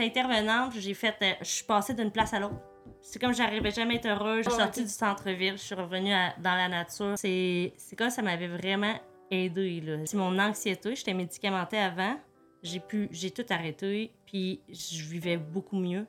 [0.00, 2.56] j'étais intervenante, j'ai fait, euh, je suis passée d'une place à l'autre.
[3.02, 4.44] C'est comme j'arrivais jamais à être heureuse.
[4.44, 7.14] Je suis Oh, sortie du centre-ville, je suis revenue à- dans la nature.
[7.16, 8.94] C'est c'est comme ça m'avait vraiment
[9.30, 9.80] aidé.
[9.80, 9.98] Là.
[10.04, 12.16] C'est mon anxiété, j'étais médicamentée avant.
[12.62, 16.06] J'ai pu, j'ai tout arrêté, puis je vivais beaucoup mieux.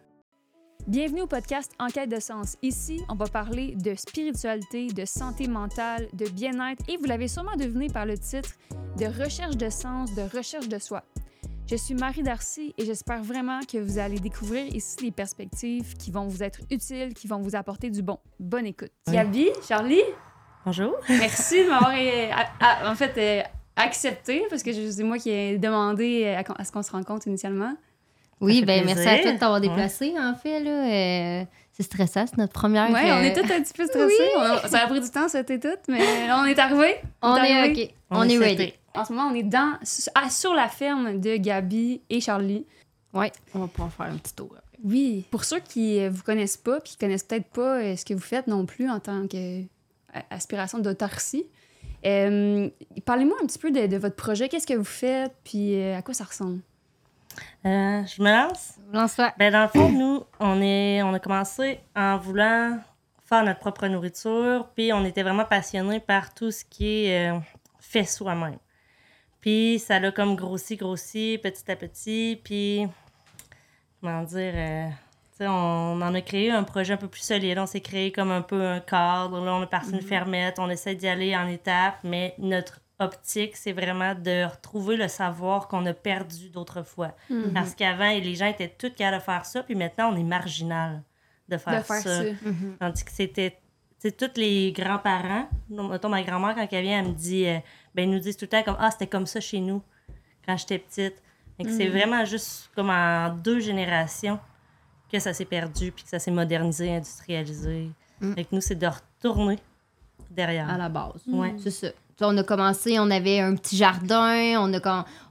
[0.87, 2.57] Bienvenue au podcast Enquête de sens.
[2.61, 7.55] Ici, on va parler de spiritualité, de santé mentale, de bien-être et vous l'avez sûrement
[7.55, 8.49] deviné par le titre,
[8.97, 11.03] de recherche de sens, de recherche de soi.
[11.71, 16.11] Je suis Marie Darcy et j'espère vraiment que vous allez découvrir ici des perspectives qui
[16.11, 18.17] vont vous être utiles, qui vont vous apporter du bon.
[18.41, 18.91] Bonne écoute.
[19.07, 19.13] Oui.
[19.13, 20.01] Gabi, Charlie,
[20.65, 20.93] Bonjour.
[21.09, 23.41] merci de m'avoir euh, en fait euh,
[23.77, 27.27] accepté parce que c'est moi qui ai demandé euh, à, à ce qu'on se rencontre
[27.27, 27.73] initialement.
[28.41, 29.67] Oui, ben merci à toi de t'avoir Ouais.
[29.69, 30.59] déplacé, en fait.
[30.59, 32.89] Là, Euh, c'est stressant, c'est notre première.
[32.91, 34.29] Ouais, on euh, est tous un petit peu stressés.
[34.37, 36.95] On- ça a pris du temps, c'était tout, mais là, on est arrivé.
[37.21, 37.71] On est.
[37.71, 37.93] OK.
[38.09, 38.51] On, est ready.
[38.51, 38.79] setés.
[38.93, 39.77] En ce moment, on est dans,
[40.15, 42.65] ah, sur la ferme de Gabi et Charlie.
[43.13, 44.55] Ouais, on va pouvoir faire un petit tour.
[44.83, 45.25] Oui.
[45.31, 48.13] Pour ceux qui ne vous connaissent pas, puis qui connaissent peut-être pas euh, ce que
[48.13, 51.45] vous faites non plus en tant qu'aspiration d'autarcie,
[52.05, 52.69] euh,
[53.05, 54.49] parlez-moi un petit peu de, de votre projet.
[54.49, 56.59] Qu'est-ce que vous faites, puis euh, à quoi ça ressemble?
[57.65, 58.75] Euh, je me lance?
[58.91, 59.33] Lance-toi.
[59.37, 62.79] Ben, dans le fond, nous, on, est, on a commencé en voulant
[63.25, 67.39] faire notre propre nourriture, puis on était vraiment passionnés par tout ce qui est euh,
[67.79, 68.57] fait soi-même.
[69.39, 72.87] Puis ça l'a comme grossi, grossi, petit à petit, puis
[74.01, 74.87] comment dire, euh,
[75.31, 77.57] tu sais, on en a créé un projet un peu plus solide.
[77.57, 79.43] On s'est créé comme un peu un cadre.
[79.43, 83.55] Là, on a parti une fermette, on essaie d'y aller en étapes, mais notre optique,
[83.57, 87.15] c'est vraiment de retrouver le savoir qu'on a perdu d'autrefois.
[87.29, 87.53] Mhm.
[87.53, 91.01] Parce qu'avant, les gens étaient tous capables de faire ça, puis maintenant, on est marginal
[91.49, 92.23] de faire, de faire ça.
[92.23, 92.29] ça.
[92.45, 92.77] Mhm.
[92.79, 93.51] Tandis que c'était.
[93.99, 97.45] Tu sais, tous les grands-parents, mettons ma grand-mère, quand elle vient, elle me dit.
[97.45, 97.59] euh,
[97.93, 99.81] ben, ils nous disent tout le temps comme Ah, c'était comme ça chez nous,
[100.45, 101.21] quand j'étais petite.
[101.63, 101.91] Que c'est Mhm.
[101.91, 104.39] vraiment juste comme en deux générations
[105.11, 107.91] que ça s'est perdu, puis que ça s'est modernisé, industrialisé.
[108.19, 108.33] Mhm.
[108.33, 109.59] Fait que nous, c'est de retourner
[110.31, 110.67] derrière.
[110.69, 111.21] À la base.
[111.27, 111.53] Ouais.
[111.59, 111.87] C'est ça.
[112.21, 114.69] On a commencé, on avait un petit jardin,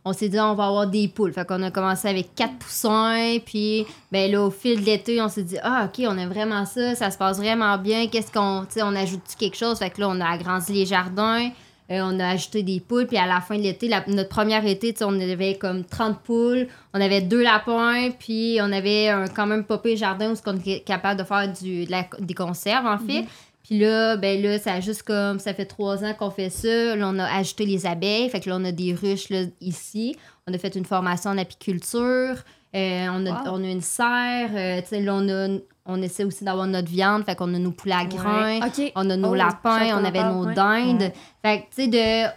[0.05, 1.33] on, s'est dit on va avoir des poules.
[1.33, 5.45] Fait qu'on a commencé avec quatre poussins, puis ben au fil de l'été, on s'est
[5.45, 8.83] dit ah ok, on aime vraiment ça, ça se passe vraiment bien, qu'est-ce qu'on, tu
[8.83, 9.79] on ajoute quelque chose?
[9.79, 11.51] Fait que là, on a agrandi les jardins,
[11.91, 14.95] euh, on a ajouté des poules, puis à la fin de l'été, notre première été,
[15.03, 19.65] on avait comme 30 poules, on avait deux lapins, puis on avait un quand même
[19.65, 23.25] popé jardin où on était capable de faire du, des conserves, en fait.
[23.71, 26.97] Puis là, ben là, ça a juste comme, ça fait trois ans qu'on fait ça.
[26.97, 28.29] Là, on a ajouté les abeilles.
[28.29, 30.17] Fait que là, on a des ruches là, ici.
[30.49, 32.35] On a fait une formation en apiculture.
[32.75, 33.53] Euh, on, a, Wow.
[33.53, 34.51] on a une serre.
[34.55, 35.49] Euh, tu sais, là, on, a,
[35.87, 37.25] on essaie aussi d'avoir notre viande.
[37.25, 38.59] Fait qu'on a nos poules à grains.
[38.97, 39.97] On a nos Oh, lapins.
[40.01, 40.55] On avait parle, nos ouais.
[40.55, 41.03] dindes.
[41.03, 41.13] Ouais.
[41.45, 42.29] Fait que, tu sais, de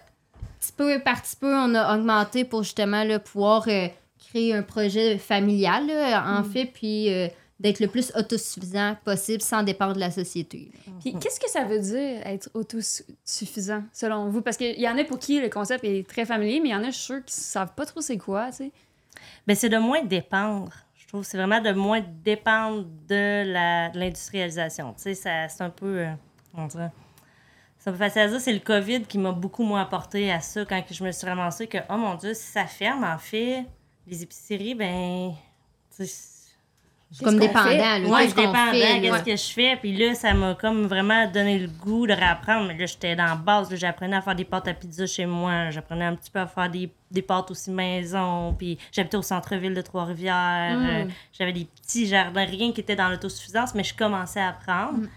[0.59, 3.87] petit peu par petit peu, on a augmenté pour justement là, pouvoir euh,
[4.29, 6.45] créer un projet familial, là, en Mm.
[6.45, 6.65] fait.
[6.65, 7.09] Puis
[7.63, 10.69] d'être le plus autosuffisant possible sans dépendre de la société.
[10.85, 10.93] là.
[10.99, 14.41] Puis qu'est-ce que ça veut dire être autosuffisant, selon vous?
[14.41, 16.75] Parce qu'il y en a pour qui le concept est très familier, mais il y
[16.75, 18.71] en a, je suis sûre, qui savent pas trop c'est quoi, tu sais.
[19.47, 20.71] Ben, c'est de moins dépendre.
[20.95, 24.93] Je trouve que c'est vraiment de moins dépendre de la- de l'industrialisation.
[24.93, 25.99] Tu sais, ça- c'est un peu.
[25.99, 26.13] euh,
[26.67, 26.91] dire?
[27.79, 28.41] C'est un peu facile à dire.
[28.41, 31.67] C'est le COVID qui m'a beaucoup moins apporté à ça quand je me suis ramassée
[31.67, 33.65] que, oh mon Dieu, si ça ferme, en fait,
[34.07, 35.31] les épiceries, ben.
[35.95, 36.29] tu sais,
[37.21, 37.69] comme dépendant.
[37.69, 37.99] fait?
[38.01, 39.75] moi, je dépendant, qu'est-ce que je fais.
[39.75, 42.67] Puis là, ça m'a comme vraiment donné le goût de réapprendre.
[42.67, 43.73] Mais là, j'étais dans la base.
[43.75, 45.69] J'apprenais à faire des pâtes à pizza chez moi.
[45.69, 48.53] J'apprenais un petit peu à faire des, des pâtes aussi maison.
[48.57, 50.77] Puis j'habitais au centre-ville de Trois-Rivières.
[50.77, 50.89] Mm.
[50.89, 51.05] Euh,
[51.37, 54.99] J'avais des petits jardins, rien qui était dans l'autosuffisance, mais je commençais à apprendre.
[54.99, 55.09] Mm.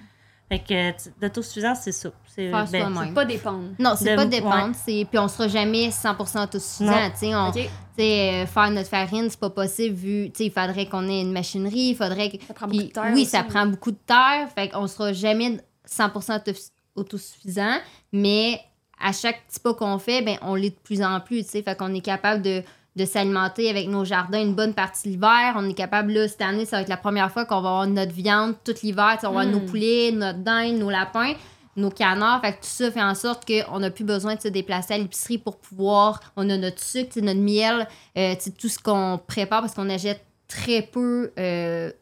[0.49, 2.11] Fait que tu- l'autosuffisance, c'est ça.
[2.27, 3.71] C'est ben, pas dépendre.
[3.81, 4.75] Non, c'est De- pas dépendre.
[4.85, 6.85] c'est Puis on sera jamais 100% autosuffisant.
[6.93, 7.11] Non.
[7.11, 7.55] tu sais, on- OK.
[7.55, 7.69] tu
[7.99, 10.31] sais, euh, faire notre farine, c'est pas possible vu.
[10.31, 11.89] tu sais, Il faudrait qu'on ait une machinerie.
[11.91, 12.37] Il faudrait que.
[12.47, 13.31] Ça prend puis beaucoup de terre Oui, aussi.
[13.31, 14.49] ça prend beaucoup de terre.
[14.55, 16.53] Fait qu'on sera jamais 100% auto-
[16.95, 17.79] autosuffisant.
[18.13, 18.61] Mais
[19.01, 21.43] à chaque petit pas qu'on fait, ben, on l'est de plus en plus.
[21.45, 21.63] tu sais.
[21.63, 22.63] Fait qu'on est capable de,
[22.97, 25.55] de s'alimenter avec nos jardins une bonne partie de l'hiver.
[25.57, 27.87] On est capable, là, cette année, ça va être la première fois qu'on va avoir
[27.87, 29.19] notre viande tout l'hiver.
[29.19, 29.51] On va avoir Mm.
[29.51, 31.35] nos poulets, notre dinde, nos lapins
[31.77, 32.41] nos canards.
[32.41, 34.99] Fait que tout ça fait en sorte qu'on n'a plus besoin de se déplacer à
[34.99, 36.21] l'épicerie pour pouvoir.
[36.35, 40.81] On a notre sucre, notre miel, euh, tout ce qu'on prépare parce qu'on achète très
[40.81, 41.93] peu euh,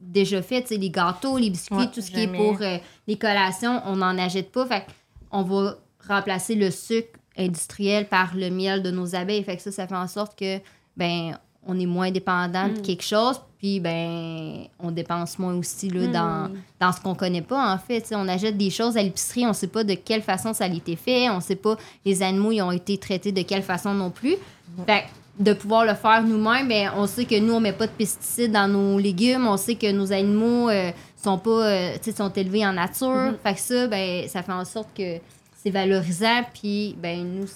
[0.00, 0.70] déjà fait.
[0.70, 2.76] Les gâteaux, les biscuits, Ouais, tout ce qui est pour euh,
[3.08, 4.64] les collations, on n'en achète pas.
[4.66, 4.86] Fait
[5.32, 5.74] on va
[6.08, 9.42] remplacer le sucre industriel par le miel de nos abeilles.
[9.44, 10.58] Fait que ça, ça fait en sorte que
[10.96, 11.36] ben
[11.68, 12.82] on est moins dépendant de Mm.
[12.82, 16.54] quelque chose, puis ben on dépense moins aussi là, dans, Mm.
[16.80, 18.04] dans ce qu'on connaît pas en fait.
[18.12, 20.94] On achète des choses à l'épicerie, on sait pas de quelle façon ça a été
[20.96, 24.36] fait, on sait pas les animaux ils ont été traités de quelle façon non plus.
[24.86, 27.86] Fait que de pouvoir le faire nous-mêmes, ben, on sait que nous, on met pas
[27.86, 30.90] de pesticides dans nos légumes, on sait que nos animaux euh,
[31.22, 33.08] sont pas, euh, sont élevés en nature.
[33.32, 33.36] Mhm.
[33.42, 35.18] Fait que ça, ben, ça fait en sorte que
[35.66, 37.46] c'est valorisant, puis ben, nous,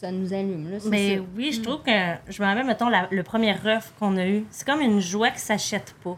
[0.00, 1.22] ça, nous allume, là, c'est Mais ça.
[1.36, 1.90] oui, je trouve que
[2.28, 4.44] je me rappelle, mettons, la- le premier œuf qu'on a eu.
[4.50, 6.16] C'est comme une joie qui s'achète pas.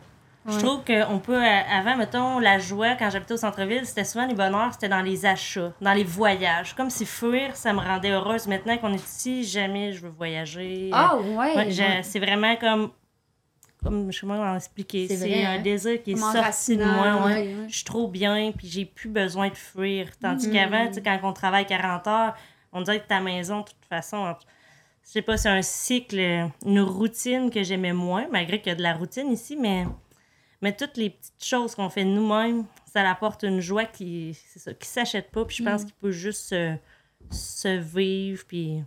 [0.48, 4.28] Je trouve qu'on peut, euh, avant, mettons, la joie, quand j'habitais au centre-ville, c'était souvent
[4.28, 6.72] les bonheurs, c'était dans les achats, dans les voyages.
[6.76, 8.46] Comme si fuir, ça me rendait heureuse.
[8.46, 10.90] Maintenant qu'on est ici, jamais je veux voyager.
[10.92, 11.56] Ah, ouais.
[11.56, 12.90] Ouais, j'ai- c'est vraiment comme.
[13.86, 15.08] Comme, je sais pas comment expliquer.
[15.08, 15.62] C'est un hein?
[15.62, 17.24] désir qui est sorti de moi.
[17.26, 17.34] ouais.
[17.34, 17.66] ouais, ouais.
[17.68, 20.10] Je suis trop bien, puis j'ai plus besoin de fuir.
[20.18, 20.52] Tandis Mm.
[20.52, 22.34] qu'avant, tu sais, quand on travaille 40 heures,
[22.72, 24.34] on dirait que ta maison, de toute façon,
[25.04, 26.18] je sais pas, c'est un cycle,
[26.64, 29.86] une routine que j'aimais moins, malgré qu'il y a de la routine ici, mais,
[30.62, 34.74] mais toutes les petites choses qu'on fait nous-mêmes, ça apporte une joie qui, c'est ça,
[34.74, 36.74] qui s'achète pas, puis je pense qu'il peut juste se,
[37.30, 38.82] se vivre, puis...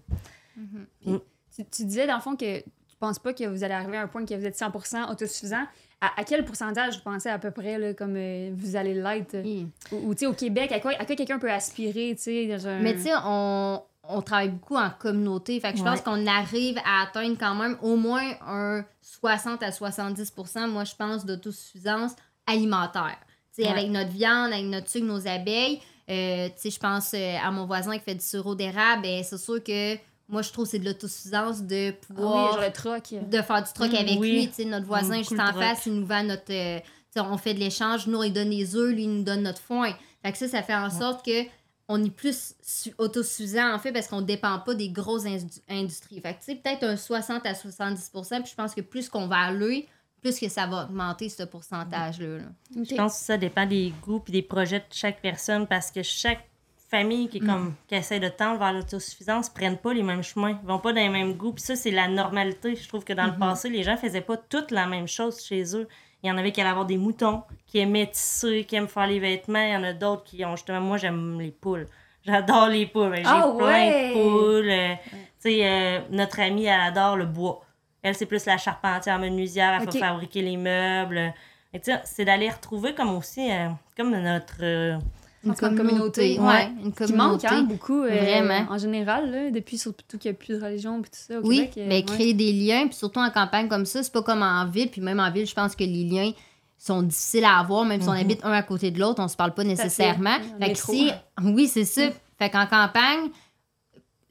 [1.55, 2.63] Tu, tu disais, dans le fond, que
[2.99, 5.63] tu penses pas que vous allez arriver à un point que vous êtes 100% autosuffisant.
[6.01, 9.37] À, à quel pourcentage vous pensez à peu près, là, comme euh, vous allez l'être?
[9.43, 9.67] Oui.
[9.91, 12.47] Ou, ou, tu sais, au Québec, à quoi, à quoi quelqu'un peut aspirer, tu sais,
[12.47, 12.79] dans un...
[12.79, 15.59] Mais tu sais, on, on travaille beaucoup en communauté.
[15.61, 19.71] Fait que je pense qu'on arrive à atteindre quand même au moins un 60 à
[19.71, 20.33] 70
[20.69, 22.11] moi, je pense, d'autosuffisance
[22.47, 23.17] alimentaire.
[23.55, 23.77] Tu sais, Ouais.
[23.77, 25.79] avec notre viande, avec notre sucre, nos abeilles.
[26.09, 29.03] Euh, tu sais, je pense euh, à mon voisin qui fait du sirop d'érable.
[29.03, 29.95] Ben, c'est sûr que
[30.29, 33.03] moi, je trouve que c'est de l'autosuffisance de Ah oui, pouvoir genre le troc.
[33.13, 34.31] de faire du troc Mm, avec oui.
[34.31, 34.47] lui.
[34.47, 36.51] Tu sais, notre voisin Mm, juste cool en face, il nous vend notre.
[36.51, 38.07] euh, tu sais, on fait de l'échange.
[38.07, 39.93] Nous, il donne les œufs, lui, il nous donne notre foin.
[40.23, 41.45] Fait que ça, ça fait en sorte que
[41.91, 46.21] on est plus su- autosuffisant, en fait, parce qu'on dépend pas des grosses indu- industries.
[46.21, 49.25] Fait que, tu sais, peut-être un 60 à 70% puis je pense que plus qu'on
[49.27, 49.87] va aller,
[50.21, 52.37] plus que ça va augmenter ce pourcentage-là.
[52.37, 52.43] là.
[52.75, 56.03] Je pense que ça dépend des goûts et des projets de chaque personne parce que
[56.03, 56.47] chaque
[56.89, 60.59] famille qui est comme qui essaie de tendre vers l'autosuffisance prennent pas les mêmes chemins,
[60.63, 61.53] vont pas dans les mêmes goûts.
[61.53, 62.75] Puis ça, c'est la normalité.
[62.75, 65.75] Je trouve que dans le passé, les gens faisaient pas toutes la même chose chez
[65.75, 65.87] eux.
[66.23, 69.07] Il y en avait qui allaient avoir des moutons, qui aimaient tisser, qui aiment faire
[69.07, 69.61] les vêtements.
[69.63, 70.81] Il y en a d'autres qui ont justement.
[70.81, 71.85] Moi, j'aime les poules.
[72.25, 73.15] J'adore les poules.
[73.15, 74.09] J'ai Ah plein ouais!
[74.09, 74.69] de poules.
[74.69, 74.95] Euh,
[75.41, 77.61] Tu sais, euh, notre amie, elle adore le bois.
[78.01, 79.77] Elle, c'est plus la charpentière menuisière.
[79.79, 79.93] Elle Ok.
[79.93, 81.33] fait fabriquer les meubles.
[81.73, 84.57] Et tu sais, c'est d'aller retrouver comme aussi, euh, comme notre...
[84.61, 84.97] euh,
[85.45, 86.69] Une communauté, ouais, ouais.
[86.83, 87.47] une Qui manque communauté.
[87.47, 88.65] hein, beaucoup, euh, Vraiment.
[88.69, 91.43] en général, là, depuis surtout qu'il n'y a plus de religion et tout ça au
[91.47, 91.73] Oui, Québec.
[91.77, 92.03] euh, mais ouais.
[92.03, 94.89] créer des liens, puis surtout en campagne comme ça, c'est pas comme en ville.
[94.89, 96.31] Puis même en ville, je pense que les liens
[96.77, 99.35] sont difficiles à avoir, même si on habite un à côté de l'autre, on se
[99.37, 100.37] parle pas nécessairement.
[100.61, 101.09] Fait que si,
[101.43, 102.03] oui, c'est ça.
[102.37, 103.29] Fait qu'en campagne,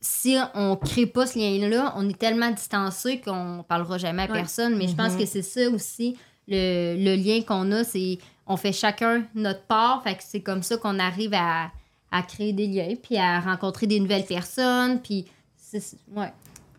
[0.00, 4.76] si on crée pas ce lien-là, on est tellement distancé qu'on parlera jamais à personne.
[4.76, 6.16] Mais je pense que c'est ça aussi,
[6.46, 8.18] le, le lien qu'on a, c'est
[8.48, 10.02] on fait chacun notre part.
[10.02, 11.70] Fait que c'est comme ça qu'on arrive à,
[12.10, 15.82] à créer des liens, puis à rencontrer des nouvelles personnes, puis c'est...
[16.14, 16.32] Ouais.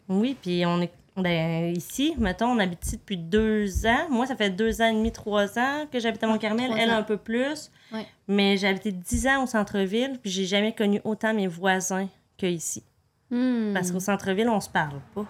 [0.08, 4.08] Oui, puis on est ben, ici, mettons, on habite ici depuis deux ans.
[4.10, 6.68] Moi, ça fait deux ans et demi, trois ans que j'habite à Mont-Carmel.
[6.68, 7.72] trois Elle, un peu plus.
[8.28, 12.08] Mais j'ai habité dix ans au centre-ville, puis j'ai jamais connu autant mes voisins
[12.38, 12.84] qu'ici.
[13.30, 13.74] Hmm.
[13.74, 15.26] Parce qu'au centre-ville, on se parle pas.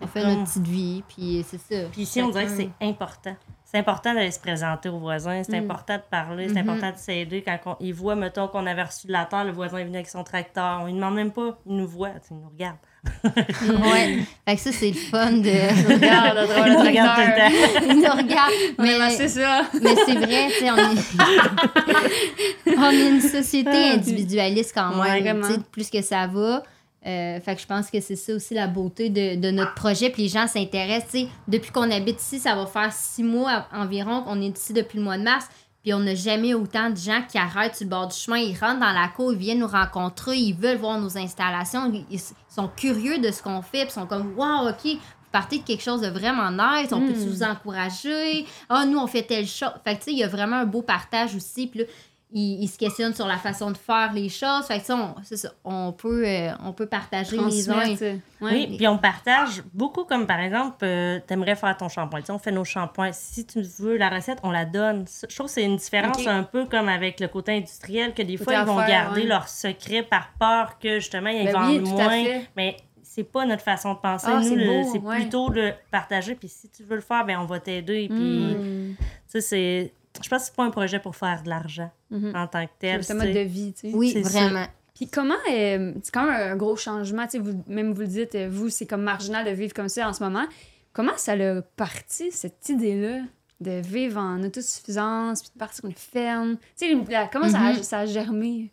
[0.00, 1.88] On fait comme- notre petite vie, puis c'est ça.
[1.90, 3.34] Puis ici, on dirait que c'est important.
[3.72, 5.64] C'est important d'aller se présenter aux voisins, c'est Mm.
[5.64, 6.68] important de parler, c'est Mhm.
[6.68, 7.42] important de s'aider.
[7.42, 9.96] Quand on- ils voient, mettons, qu'on avait reçu de la terre, le voisin est venu
[9.96, 10.80] avec son tracteur.
[10.82, 12.76] On ne demande même pas, il nous voit, il nous regarde.
[13.24, 14.18] Ouais.
[14.46, 15.92] Fait que ça, c'est le fun de.
[15.94, 17.52] Regarde, Il le nous regarde tout le temps.
[17.88, 18.52] Il nous regarde.
[18.78, 19.62] Mais Mais, c'est ça.
[19.82, 22.76] mais c'est vrai, tu sais, on est...
[22.78, 24.98] on est une société individualiste quand même.
[25.22, 25.46] vraiment.
[25.48, 26.62] tu sais, plus que ça va.
[27.04, 30.10] Euh, fait que je pense que c'est ça aussi la beauté de, de notre projet.
[30.10, 31.26] Puis les gens s'intéressent.
[31.48, 35.04] Depuis qu'on habite ici, ça va faire six mois environ qu'on est ici depuis le
[35.04, 35.48] mois de mars.
[35.82, 38.36] Puis on n'a jamais autant de gens qui arrêtent sur le bord du chemin.
[38.36, 41.92] Ils rentrent dans la cour, ils viennent nous rencontrer, ils veulent voir nos installations.
[42.08, 43.84] Ils, sont curieux de ce qu'on fait.
[43.86, 44.98] Puis ils sont comme, waouh, OK, vous
[45.32, 46.92] partez de quelque chose de vraiment nice.
[46.92, 47.26] On peut Mm.
[47.28, 48.46] vous encourager?
[48.68, 49.72] Ah, nous, on fait telle chose.
[49.82, 51.66] Fait que tu sais, il y a vraiment un beau partage aussi.
[51.66, 51.86] Puis là,
[52.32, 54.64] ils, ils se questionnent sur la façon de faire les choses.
[54.66, 57.78] Fait que ça, on, c'est ça, on peut, euh, on peut partager les uns.
[57.94, 58.18] Ouais.
[58.40, 62.20] Oui, puis on partage beaucoup, comme par exemple, euh, t'aimerais faire ton shampoing.
[62.30, 63.12] On fait nos shampoings.
[63.12, 65.04] Si tu veux la recette, on la donne.
[65.28, 68.36] Je trouve que c'est une différence un peu comme avec le côté industriel, que des
[68.36, 69.26] fois, ils vont garder ouais.
[69.28, 72.24] leur secret par peur que justement, ils Ben vendent oui, tout à moins.
[72.24, 72.48] fait.
[72.56, 74.26] Mais c'est pas notre façon de penser.
[74.30, 75.16] Ah, Nous, c'est ouais.
[75.20, 76.34] plutôt de partager.
[76.34, 78.08] Puis si tu veux le faire, ben on va t'aider.
[78.08, 78.94] Puis, Hmm.
[78.96, 79.92] tu sais, c'est.
[80.22, 82.32] Je pense que c'est pas un projet pour faire de l'argent Mhm.
[82.34, 83.04] en tant que C'est tel.
[83.10, 83.94] un mode c'est- de vie, tu sais.
[83.96, 84.30] Oui, C'est ça.
[84.46, 84.66] vraiment.
[84.94, 88.06] Puis comment, euh, c'est quand même un gros changement, tu sais, vous, même vous le
[88.06, 90.44] dites, euh, vous, c'est comme marginal de vivre comme ça en ce moment.
[90.92, 93.20] Comment ça l'a parti, cette idée-là,
[93.60, 96.56] de vivre en autosuffisance, puis de partir une ferme?
[96.78, 97.82] Tu sais, la- comment ça, a, Mhm.
[97.82, 98.70] ça a germé?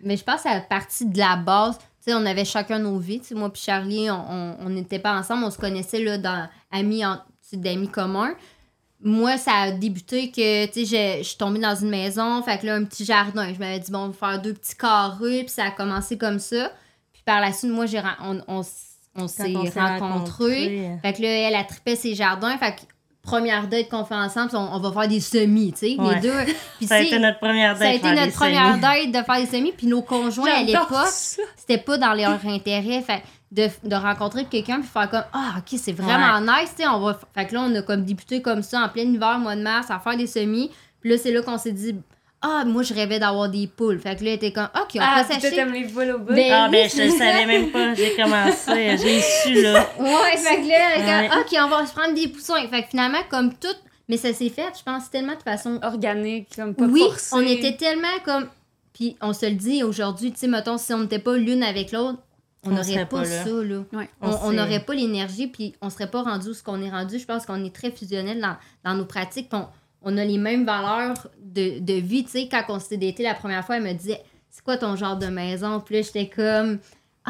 [0.00, 1.78] Mais je pense à la partie de la base.
[1.78, 3.20] Tu sais, on avait chacun nos vies.
[3.20, 5.44] Tu sais, moi puis Charlie, on- on on n'était pas ensemble.
[5.44, 7.18] On se connaissait là, dans amis, en,
[7.54, 8.34] d'amis communs.
[9.02, 12.66] Moi, ça a débuté que, tu sais, je- suis tombée dans une maison, fait que
[12.66, 13.52] là, un petit jardin.
[13.54, 16.38] Je m'avais dit, bon, on va faire deux petits carrés, puis ça a commencé comme
[16.40, 16.72] ça.
[17.12, 20.90] Puis par la suite, moi, j'ai, on, on, on s'est on s'est rencontrés.
[21.02, 22.56] Fait que là, elle a trippé ses jardins.
[22.58, 22.80] Fait que
[23.22, 26.14] première date qu'on fait ensemble, on, on va faire des semis, tu sais, Ouais.
[26.16, 26.52] les deux.
[26.78, 27.82] Puis Ça a été notre première date.
[27.82, 28.80] ça a été notre première semis.
[28.80, 29.72] date de faire des semis.
[29.76, 30.88] Puis nos conjoints, à l'époque,
[31.56, 33.00] c'était pas dans leur intérêt.
[33.02, 36.88] Fait de, de rencontrer quelqu'un puis faire comme Ah, ok, c'est vraiment nice, tu sais,
[36.88, 37.18] on va.
[37.34, 39.90] Fait que là, on a comme débuté comme ça en plein hiver, mois de mars,
[39.90, 40.70] à faire des semis.
[41.00, 41.94] Puis là, c'est là qu'on s'est dit
[42.42, 43.98] Ah, moi, je rêvais d'avoir des poules.
[44.00, 45.56] Fait que là, elle était comme Ok, on Ah, peut s'acheter.
[45.56, 46.34] t'aimes les poules au bout?
[46.34, 47.94] Ben, Ah, oui, ben, je le savais même pas.
[47.94, 48.96] J'ai commencé.
[49.02, 49.86] J'ai su, là.
[49.98, 51.28] Ouais, fait que là, elle était Ouais.
[51.28, 52.66] comme, ok, on va se prendre des poussins.
[52.68, 53.68] Fait que finalement, comme tout,
[54.10, 57.02] mais ça s'est fait, je pense, tellement de façon Organique, comme pas oui,
[57.32, 58.46] on était tellement comme.
[58.92, 61.92] Puis on se le dit aujourd'hui, tu sais, mettons, si on n'était pas l'une avec
[61.92, 62.18] l'autre,
[62.64, 63.84] on n'aurait pas, ça, là.
[63.92, 64.08] Ouais.
[64.20, 67.18] On s'est- n'aurait pas l'énergie, puis on serait pas rendu où ce qu'on est rendu.
[67.18, 69.66] Je pense qu'on est très fusionnel dans, dans nos pratiques, on,
[70.02, 72.24] on a les mêmes valeurs de, de vie.
[72.24, 74.96] Tu sais, quand on s'était daté la première fois, elle me disait C'est quoi ton
[74.96, 76.78] genre de maison Puis là, j'étais comme.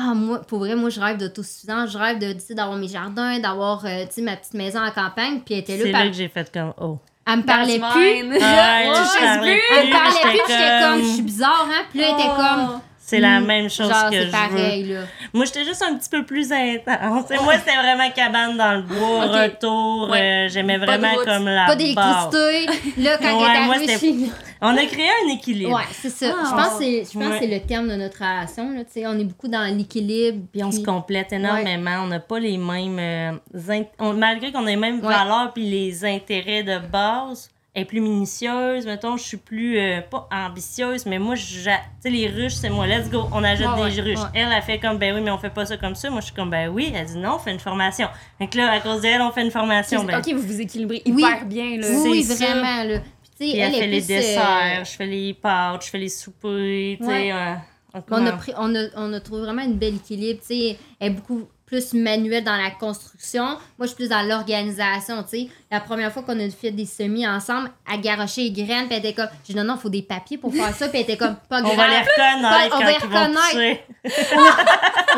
[0.00, 1.90] Ah, moi, pour vrai, moi, je rêve d'autosuffisance.
[1.90, 4.78] Je rêve de, tu sais, d'avoir mes jardins, d'avoir, euh, tu sais, ma petite maison
[4.80, 5.40] à campagne.
[5.44, 6.98] Puis elle était là, C'est là que j'ai fait comme, oh.
[7.26, 8.38] elle me parlait plus.
[8.40, 11.82] Ah, je parlais Elle me plus, parlait plus, j'étais comme, je suis comme- bizarre, hein?
[11.90, 14.30] Puis là, elle était comme, C'est la Hmm, même chose genre, que je veux.
[14.30, 15.00] pareil, là.
[15.32, 17.24] Moi, j'étais juste un petit peu plus intense.
[17.42, 20.10] Moi, c'était vraiment cabane dans le bois, retour.
[20.10, 20.20] Ouais.
[20.20, 21.24] euh, J'aimais vraiment route.
[21.24, 22.66] comme la Pas d'électricité.
[22.98, 24.14] Là, quand Ouais, moi, chez.
[24.60, 25.74] On a créé un équilibre.
[25.76, 26.34] Ouais, c'est ça.
[26.38, 26.44] Ah.
[26.50, 27.38] je pense que c'est- je pense que Ouais.
[27.40, 28.82] c'est le terme de notre relation, là.
[29.10, 30.46] On est beaucoup dans l'équilibre.
[30.52, 32.00] Puis on se complète énormément.
[32.02, 32.98] On n'a pas les mêmes.
[32.98, 37.48] euh, int- on- malgré qu'on a les mêmes valeurs puis les intérêts de base,
[37.78, 38.86] est plus minutieuse.
[38.86, 39.78] Mettons, je suis plus.
[39.78, 42.86] euh, pas ambitieuse, mais moi, tu sais, les ruches, c'est moi.
[42.86, 43.24] Let's go.
[43.32, 44.18] On ajoute Ouais, des ouais, ruches.
[44.18, 44.30] ouais.
[44.34, 46.10] Elle, a fait comme, ben oui, mais on fait pas ça comme ça.
[46.10, 46.92] Moi, je suis comme, ben oui.
[46.94, 48.08] Elle dit non, on fait une formation.
[48.40, 50.04] Donc là, à cause d'elle, on fait une formation.
[50.04, 51.12] Ben, Ok, vous vous équilibrez Oui.
[51.22, 51.86] hyper bien, là.
[52.04, 52.98] Oui, vraiment, là.
[53.00, 55.90] Puis, tu sais, Puis elle, elle, fait les euh, desserts, je fais les pâtes, je
[55.90, 57.32] fais les soupers, tu sais.
[57.32, 57.54] Euh,
[57.94, 60.40] on on, a pris, on, a, on a trouvé vraiment une belle équilibre.
[60.40, 63.44] Tu sais, elle est beaucoup plus manuelle dans la construction.
[63.44, 65.22] Moi, je suis plus dans l'organisation.
[65.22, 68.86] Tu sais, la première fois qu'on a fait des semis ensemble, elle garochait les graines,
[68.88, 70.88] puis elle était comme, j'ai dit non, non, il faut des papiers pour faire ça,
[70.88, 71.76] puis elle était comme, pas On grave.
[71.76, 73.80] va les reconnaître On quand va les vont reconnaître.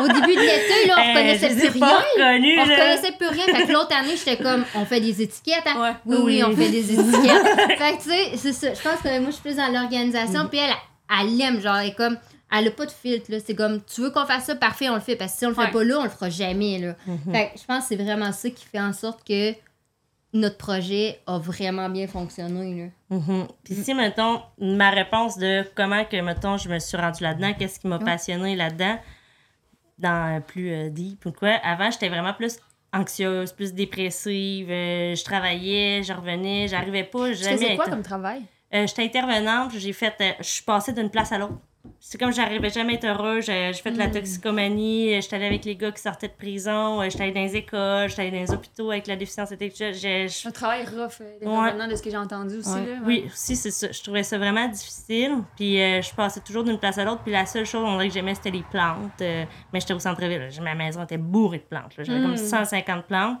[0.01, 2.59] Au début de l'été, là, on Eh, reconnaissait plus rien.
[2.59, 3.45] On reconnaissait plus rien.
[3.45, 5.63] Fait que l'autre année, j'étais comme, on fait des étiquettes.
[5.67, 5.81] Hein?
[5.81, 5.91] Ouais.
[6.05, 6.43] Oui, oui, Oui.
[6.43, 7.47] on fait des étiquettes.
[7.77, 8.73] fait que, tu sais, c'est ça.
[8.73, 10.47] Je pense que moi, je suis plus dans l'organisation.
[10.49, 10.73] Puis elle,
[11.19, 12.17] elle aime, genre, elle est comme,
[12.51, 13.37] elle a pas de filtre, là.
[13.45, 15.15] C'est comme, tu veux qu'on fasse ça, parfait, on le fait.
[15.15, 15.71] Parce que si on le fait Ouais.
[15.71, 16.95] pas là, on le fera jamais, là.
[17.07, 17.33] Mhm.
[17.33, 19.53] Fait que je pense que c'est vraiment ça qui fait en sorte que
[20.33, 23.17] notre projet a vraiment bien fonctionné, là.
[23.17, 23.47] Mhm.
[23.63, 27.79] Puis si, mettons, ma réponse de comment que, mettons, je me suis rendue là-dedans, qu'est-ce
[27.79, 28.05] qui m'a Ouais.
[28.05, 28.97] passionné là-dedans,
[29.97, 32.57] dans plus euh, deep ou quoi, avant, j'étais vraiment plus
[32.93, 38.01] anxieuse, plus dépressive, euh, je travaillais, je revenais, j'arrivais pas, Tu jamais faisais quoi comme
[38.03, 38.41] travail?
[38.73, 41.53] Euh, j'étais intervenante, j'ai fait, euh, je suis passée d'une place à l'autre.
[41.99, 43.45] C'est comme j'arrivais jamais à être heureuse.
[43.45, 47.01] J'ai fait de la toxicomanie, euh, j'étais allée avec les gars qui sortaient de prison,
[47.03, 49.93] j'étais allée dans les écoles, j'étais allée dans les hôpitaux avec la déficience intellectuelle.
[49.93, 51.87] J'ai- je- Un travail rough, euh, des Ouais.
[51.87, 52.85] de ce que j'ai entendu aussi, Ouais.
[52.85, 52.99] là.
[53.05, 53.91] Oui, aussi, c'est ça.
[53.91, 55.37] Je trouvais ça vraiment difficile.
[55.55, 57.21] Puis euh, je passais toujours d'une place à l'autre.
[57.23, 59.21] Puis la seule chose, on dirait que j'aimais, c'était les plantes.
[59.21, 60.49] Euh, mais j'étais au centre-ville.
[60.61, 61.93] Ma maison était bourrée de plantes.
[61.97, 62.23] J'avais Mm.
[62.23, 63.39] comme 150 plantes.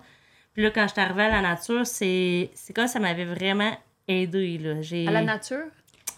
[0.53, 3.71] Puis là, quand j'étais arrivée à la nature, c'est c'est comme ça m'avait vraiment
[4.07, 4.57] aidé.
[4.57, 4.81] Là.
[4.81, 5.65] J'ai- À la nature?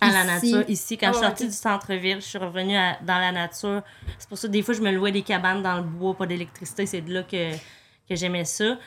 [0.10, 0.51] À la Ici.
[0.51, 0.98] nature ici.
[0.98, 3.81] Quand Ah je suis ouais, sortie du centre-ville, je suis revenue à- dans la nature.
[4.17, 6.25] C'est pour ça que des fois, je me louais des cabanes dans le bois, pas
[6.25, 6.86] d'électricité.
[6.86, 8.77] C'est de là que, que j'aimais ça.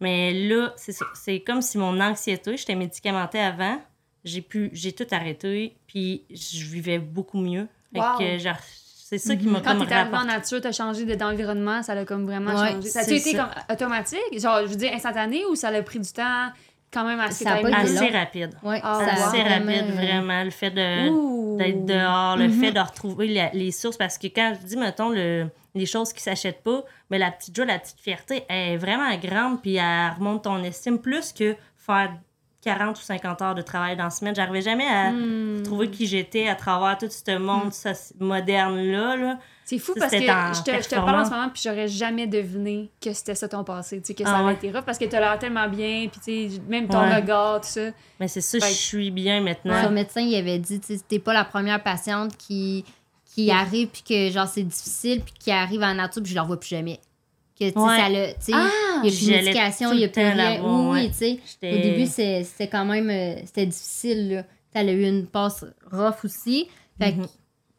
[0.00, 0.74] Mais là,
[1.14, 3.80] c'est comme si mon anxiété, j'étais médicamentée avant,
[4.24, 7.68] j'ai pu j'ai tout arrêté, puis je vivais beaucoup mieux.
[7.92, 8.18] Fait Wow.
[8.18, 11.82] que, genre, c'est ça qui m'a Quand t'es arrivé en nature, t'as changé de- d'environnement,
[11.82, 12.88] ça l'a comme vraiment Ouais, changé.
[12.88, 13.38] Ça a été ça.
[13.38, 14.18] comme automatique?
[14.40, 16.48] Genre, je veux dire, instantané ou ça a pris du temps?
[16.94, 18.18] Quand même assez Ça a pas été Assez long.
[18.18, 18.50] rapide.
[18.62, 20.44] Ouais, ça a Assez vraiment- rapide, vraiment.
[20.44, 21.34] Le fait de...
[21.58, 22.60] D'être dehors, le Mhm.
[22.60, 23.96] fait de retrouver la- les sources.
[23.96, 27.54] Parce que quand je dis, mettons, le, les choses qui s'achètent pas, mais la petite
[27.54, 31.54] joie, la petite fierté, elle est vraiment grande, puis elle remonte ton estime plus que
[31.76, 32.12] faire
[32.62, 34.34] 40 ou 50 heures de travail dans la semaine.
[34.34, 35.62] J'arrivais jamais à Hmm.
[35.62, 39.16] trouver qui j'étais à travers tout ce monde soci- moderne-là.
[39.16, 39.38] Là.
[39.66, 42.26] C'est fou parce que je te, je te parle en ce moment puis j'aurais jamais
[42.26, 44.54] deviné que c'était ça ton passé, tu sais, que ça Ah avait ouais.
[44.54, 47.16] été rough parce que t'as l'air tellement bien puis tu sais, même ton Ouais.
[47.16, 47.90] regard, tout ça.
[48.20, 49.82] Mais c'est ça, Fait je suis bien maintenant.
[49.84, 52.84] Son médecin, il avait dit, tu sais, t'es pas la première patiente qui,
[53.24, 56.42] qui arrive puis que genre c'est difficile puis qui arrive en nature puis je la
[56.42, 57.00] revois plus jamais.
[57.58, 57.96] Que tu sais, Ouais.
[57.96, 58.68] ça le, tu sais, Ah!
[59.02, 60.60] il y a plus tout il y a plus rien.
[60.62, 61.08] Oui, oui, ouais.
[61.08, 61.40] tu sais.
[61.72, 64.42] Au début, c'était quand même, euh, c'était difficile, là.
[64.76, 66.68] A eu une passe rough aussi.
[67.00, 67.26] Fait que Mhm.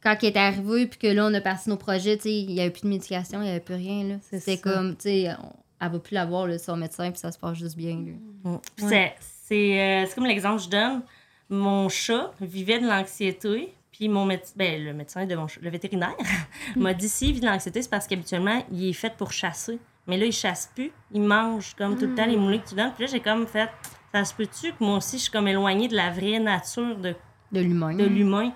[0.05, 2.53] Quand il est arrivé, puis que là, on a passé nos projets, tu sais, il
[2.53, 4.15] n'y avait plus de médication, il n'y avait plus rien, là.
[4.39, 7.57] C'est comme, tu sais, on- elle va plus l'avoir, son médecin, puis ça se passe
[7.57, 8.51] juste bien, là.
[8.51, 8.57] Mm.
[8.77, 9.15] Puis c'est-
[9.47, 11.01] C'est euh, c'est comme l'exemple que je donne.
[11.50, 15.69] Mon chat vivait de l'anxiété, puis mon médecin, ben, le médecin de mon chat, le
[15.69, 16.15] vétérinaire,
[16.75, 19.77] m'a dit s'il vit de l'anxiété, c'est parce qu'habituellement, il est fait pour chasser.
[20.07, 20.91] Mais là, il chasse plus.
[21.12, 22.91] Il mange comme tout le temps les moulins que tu donnes.
[22.95, 23.69] Puis là, j'ai comme fait,
[24.13, 27.15] ça se peut-tu que moi aussi, je suis comme éloignée de la vraie nature de,
[27.51, 27.93] De l'humain.
[27.95, 28.51] de l'humain?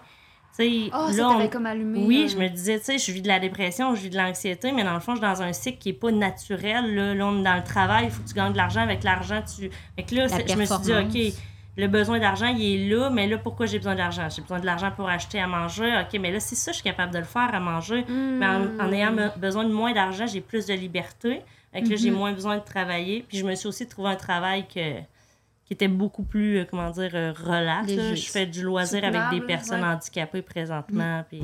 [0.59, 2.03] Tu sais, Ah, ça là, on- comme allumé.
[2.05, 4.17] oui, euh, je me disais, tu sais, je vis de la dépression, je vis de
[4.17, 6.93] l'anxiété, mais dans le fond, je suis dans un cycle qui est pas naturel.
[6.95, 8.81] Là, Là, on est dans le travail, il faut que tu gagnes de l'argent.
[8.81, 9.69] Avec l'argent, tu.
[9.95, 10.91] Fait que là, je me suis dit.
[11.29, 11.33] OK,
[11.77, 14.27] le besoin d'argent, il est là, mais là, pourquoi j'ai besoin d'argent?
[14.35, 15.93] J'ai besoin de l'argent pour acheter à manger.
[16.01, 18.03] OK, mais là, c'est ça, je suis capable de le faire à manger.
[18.09, 21.41] Mais en, en ayant me- besoin de moins d'argent, j'ai plus de liberté.
[21.71, 23.23] Fait que là, j'ai moins besoin de travailler.
[23.27, 24.79] Puis je me suis aussi trouvé un travail que
[25.69, 27.89] qui était beaucoup plus, euh, comment dire, euh, relax.
[27.93, 28.15] là.
[28.15, 29.87] Je fais du loisir avec des personnes ouais.
[29.87, 31.23] handicapées présentement.
[31.29, 31.43] Puis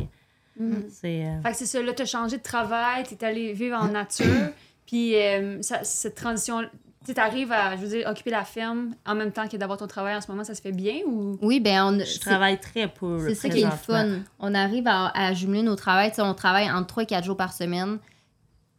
[0.58, 0.86] Mhm.
[0.90, 1.26] c'est...
[1.26, 4.26] euh, Fait que c'est ça, là, t'as changé de travail, t'es allé vivre en nature,
[4.88, 6.68] puis euh, ça- cette transition, tu
[7.08, 9.86] sais, t'arrives à, je veux dire, occuper la ferme en même temps que d'avoir ton
[9.86, 11.38] travail en ce moment, ça se fait bien ou...
[11.44, 12.00] Oui, ben, on.
[12.04, 13.28] Je travaille très peu.
[13.28, 14.22] C'est ça qui est le fun.
[14.40, 16.12] On arrive à, à jumeler nos travails.
[16.18, 18.00] On travaille entre 3 et 4 jours par semaine.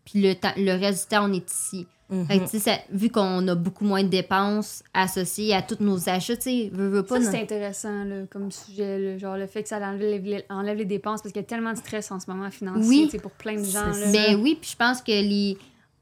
[0.04, 1.86] Puis le, temps- le reste du temps, on est ici.
[2.08, 2.26] Mhm.
[2.26, 6.36] Fait que, ça- vu qu'on a beaucoup moins de dépenses associées à tous nos achats,
[6.36, 7.18] tu sais, veux, veux pas.
[7.20, 10.44] Ça, non- c'est intéressant là, comme sujet, là, genre le fait que ça enlève les,
[10.48, 13.18] enlève les dépenses parce qu'il y a tellement de stress en ce moment financier Oui.
[13.20, 13.86] pour plein de gens.
[13.86, 14.12] Là.
[14.12, 15.58] Ben oui, puis je pense que les...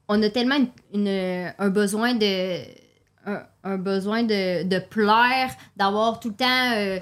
[0.09, 0.69] on a tellement une,
[1.07, 2.59] une- un besoin de
[3.27, 6.99] un, un besoin de, de plaire, d'avoir tout le temps euh,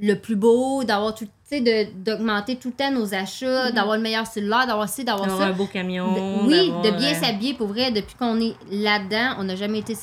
[0.00, 1.30] le plus beau, d'avoir tout, de-
[1.60, 5.46] d'augmenter tout le temps nos achats, d'avoir le meilleur cellulaire, d'avoir ci, d'avoir ça.
[5.46, 6.12] un beau camion.
[6.14, 7.90] De- oui, de bien euh, s'habiller pour vrai.
[7.90, 9.94] Depuis qu'on est là-dedans, on n'a jamais été.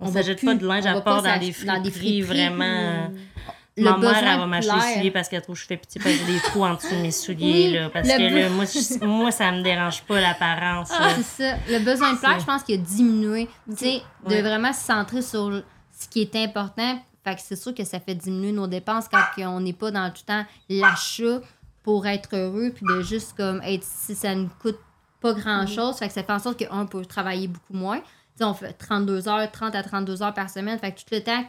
[0.00, 3.10] On va s'achète pas de linge à part dans des dans des friperies, vraiment.
[3.76, 6.00] Le Ma mère, elle va m'acheter des souliers parce qu'elle trouve que je fais pitié
[6.02, 7.68] parce que j'ai des trous en dessous de mes souliers.
[7.68, 10.90] Oui, là, parce que be- là, moi, je- moi, ça me dérange pas l'apparence.
[10.90, 11.08] là.
[11.16, 11.56] C'est ça.
[11.68, 13.48] Le besoin de plaire, je pense qu'il a diminué.
[13.70, 15.62] Tu sais, de vraiment se centrer sur
[15.98, 17.00] ce qui est important.
[17.24, 20.08] Fait que c'est sûr que ça fait diminuer nos dépenses quand on n'est pas dans
[20.10, 21.40] tout le temps l'achat
[21.82, 24.78] pour être heureux, puis de juste comme être ici, ça ne coûte
[25.20, 25.96] pas grand-chose.
[25.98, 27.98] Fait que ça fait en sorte qu'on peut travailler beaucoup moins.
[28.00, 28.06] Tu
[28.36, 30.78] sais, on fait 32 heures, 30 à 32 heures par semaine.
[30.78, 31.44] Fait que tout le temps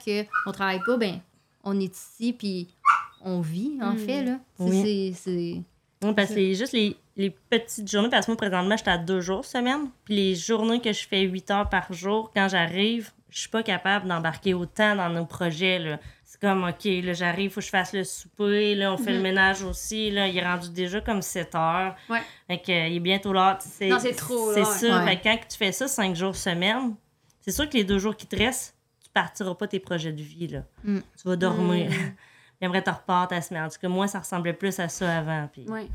[0.46, 1.20] qu'on travaille pas, ben
[1.64, 2.68] on est ici, puis
[3.24, 3.98] on vit, en Mm.
[3.98, 4.40] fait, là.
[4.60, 4.82] Oui.
[5.14, 5.62] c'est- c'est...
[6.04, 8.10] Oui, parce que c'est juste les, les petites journées.
[8.10, 9.90] Parce que moi, présentement, j'étais à deux jours semaine.
[10.04, 13.64] Puis les journées que je fais 8 heures par jour, quand j'arrive, je suis pas
[13.64, 15.80] capable d'embarquer autant dans nos projets.
[15.80, 16.00] là.
[16.24, 18.76] C'est comme, OK, là, j'arrive, faut que je fasse le souper.
[18.76, 20.12] Là, on fait le ménage aussi.
[20.12, 21.96] Là, il est rendu déjà comme 7 heures.
[22.10, 22.22] Ouais.
[22.48, 23.58] Fait que, euh, il est bientôt l'heure.
[23.60, 25.00] C'est, Non, c'est trop, C'est là, ça.
[25.04, 25.06] ouais.
[25.10, 26.96] Fait que quand tu fais ça 5 jours semaine,
[27.42, 30.22] c'est sûr que les deux jours qui te restent, tu partiras pas tes projets de
[30.22, 30.48] vie.
[30.48, 30.64] Là.
[30.84, 31.00] Mm.
[31.00, 31.90] Tu vas dormir.
[32.62, 33.64] J'aimerais te repartir ta semaine.
[33.64, 35.50] En tout cas, moi, ça ressemblait plus à ça avant.
[35.52, 35.68] Puis...
[35.68, 35.88] Ouais.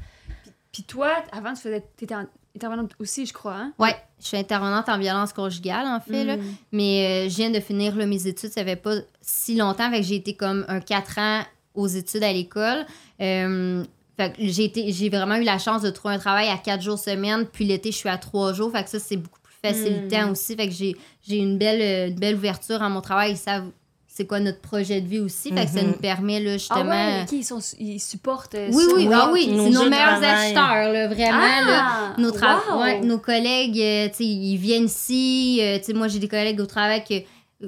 [0.43, 3.73] Puis, puis toi, avant, tu faisais, t'étais en- intervenante aussi, je crois, hein?
[3.79, 6.37] Ouais, je suis intervenante en violence conjugale, en fait, là.
[6.37, 6.43] Mm.
[6.73, 9.91] Mais euh, je viens de finir là, mes études, ça fait pas si longtemps.
[9.91, 11.43] Fait que j'ai été comme un 4 ans
[11.75, 12.85] aux études à l'école.
[13.21, 13.85] Euh,
[14.17, 16.83] fait que j'ai, été, j'ai vraiment eu la chance de trouver un travail à 4
[16.83, 17.47] jours semaine.
[17.47, 18.73] Puis l'été, je suis à 3 jours.
[18.73, 20.57] Fait que ça, c'est beaucoup plus facilitant aussi.
[20.57, 23.33] Fait que j'ai, j'ai une, belle, euh, une belle ouverture à mon travail.
[23.33, 23.71] Ils savent
[24.17, 25.53] c'est quoi notre projet de vie aussi?
[25.53, 25.89] Fait que ça Mhm.
[25.89, 26.85] nous permet, là, Ah justement...
[26.91, 28.91] ouais, ok, ils, sont, ils supportent euh, Oui, ça.
[28.97, 30.57] oui, Oui, ah oui, c'est nos meilleurs travail.
[30.57, 31.39] acheteurs, là, vraiment.
[31.39, 31.87] là.
[31.87, 32.15] Ah!
[32.19, 32.81] Nos, tra- wow!
[32.81, 35.59] ouais, nos collègues, euh, tu sais, ils viennent ici.
[35.61, 37.15] euh, tu sais, moi, j'ai des collègues au travail que,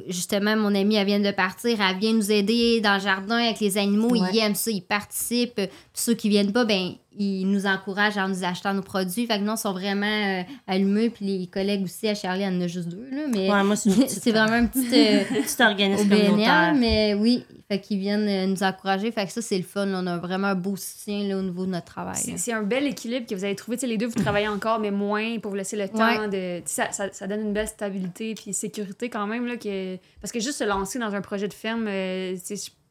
[0.08, 1.78] justement, mon amie, elle vient de partir.
[1.80, 4.10] Elle vient nous aider dans le jardin avec les animaux.
[4.10, 4.28] Ouais.
[4.32, 5.54] Ils aiment ça, ils participent.
[5.56, 9.26] Puis ceux qui viennent pas, ben ils nous encouragent en nous achetant nos produits.
[9.26, 11.10] Fait que non, ils sont vraiment euh, allumés.
[11.10, 13.22] Puis les collègues aussi, à Charlie, il y en a juste deux, là.
[13.32, 14.88] Mais Ouais, moi, c'est vraiment un petit...
[14.94, 15.24] euh,
[15.64, 16.74] organisme communautaire.
[16.76, 19.12] mais oui, fait qu'ils viennent euh, nous encourager.
[19.12, 19.84] Fait que ça, c'est le fun.
[19.86, 20.00] là.
[20.02, 22.16] On a vraiment un beau soutien là, au niveau de notre travail.
[22.36, 23.76] C'est un bel équilibre que vous avez trouvé.
[23.76, 26.62] Tu sais, les deux, vous travaillez encore, mais moins pour vous laisser le temps de.
[26.64, 29.46] Ça, ça, ça donne une belle stabilité puis sécurité quand même.
[29.46, 29.96] Là, que...
[30.20, 32.36] Parce que juste se lancer dans un projet de ferme, euh,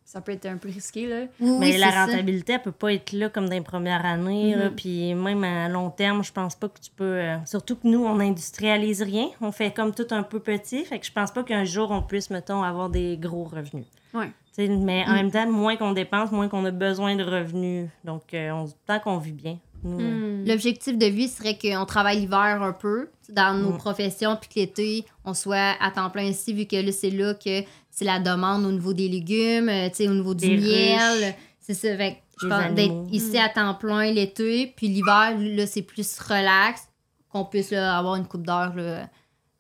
[0.06, 1.06] ça peut être un peu risqué.
[1.08, 1.26] Là.
[1.42, 2.06] Oui, Mais la ça.
[2.06, 4.56] rentabilité, elle peut pas être là comme dans les premières années.
[4.56, 4.76] Mhm.
[4.76, 7.04] Puis même à long terme, je pense pas que tu peux.
[7.04, 9.28] euh, Surtout que nous, on n'industrialise rien.
[9.42, 10.86] On fait comme tout un peu petit.
[10.86, 13.86] Fait que je pense pas qu'un jour, on puisse, mettons, avoir des gros revenus.
[14.14, 14.30] Ouais.
[14.58, 15.10] Mais Mm.
[15.10, 17.90] en même temps, moins qu'on dépense, moins qu'on a besoin de revenus.
[18.04, 19.58] Donc, euh, on- tant qu'on vit bien.
[19.84, 20.44] Nous, euh.
[20.48, 23.78] L'objectif de vie serait qu'on travaille l'hiver un peu dans nos Mm.
[23.78, 27.34] professions, puis que l'été, on soit à temps plein ici, vu que là, c'est là
[27.36, 30.58] que c'est la demande au niveau des légumes, euh, tu sais, au niveau du Des
[30.58, 31.36] miel.
[31.60, 31.96] C'est ça.
[31.96, 36.88] Fait je pense d'être ici à temps plein l'été, puis l'hiver, là, c'est plus relax,
[37.32, 38.74] qu'on puisse là, avoir une coupe d'heure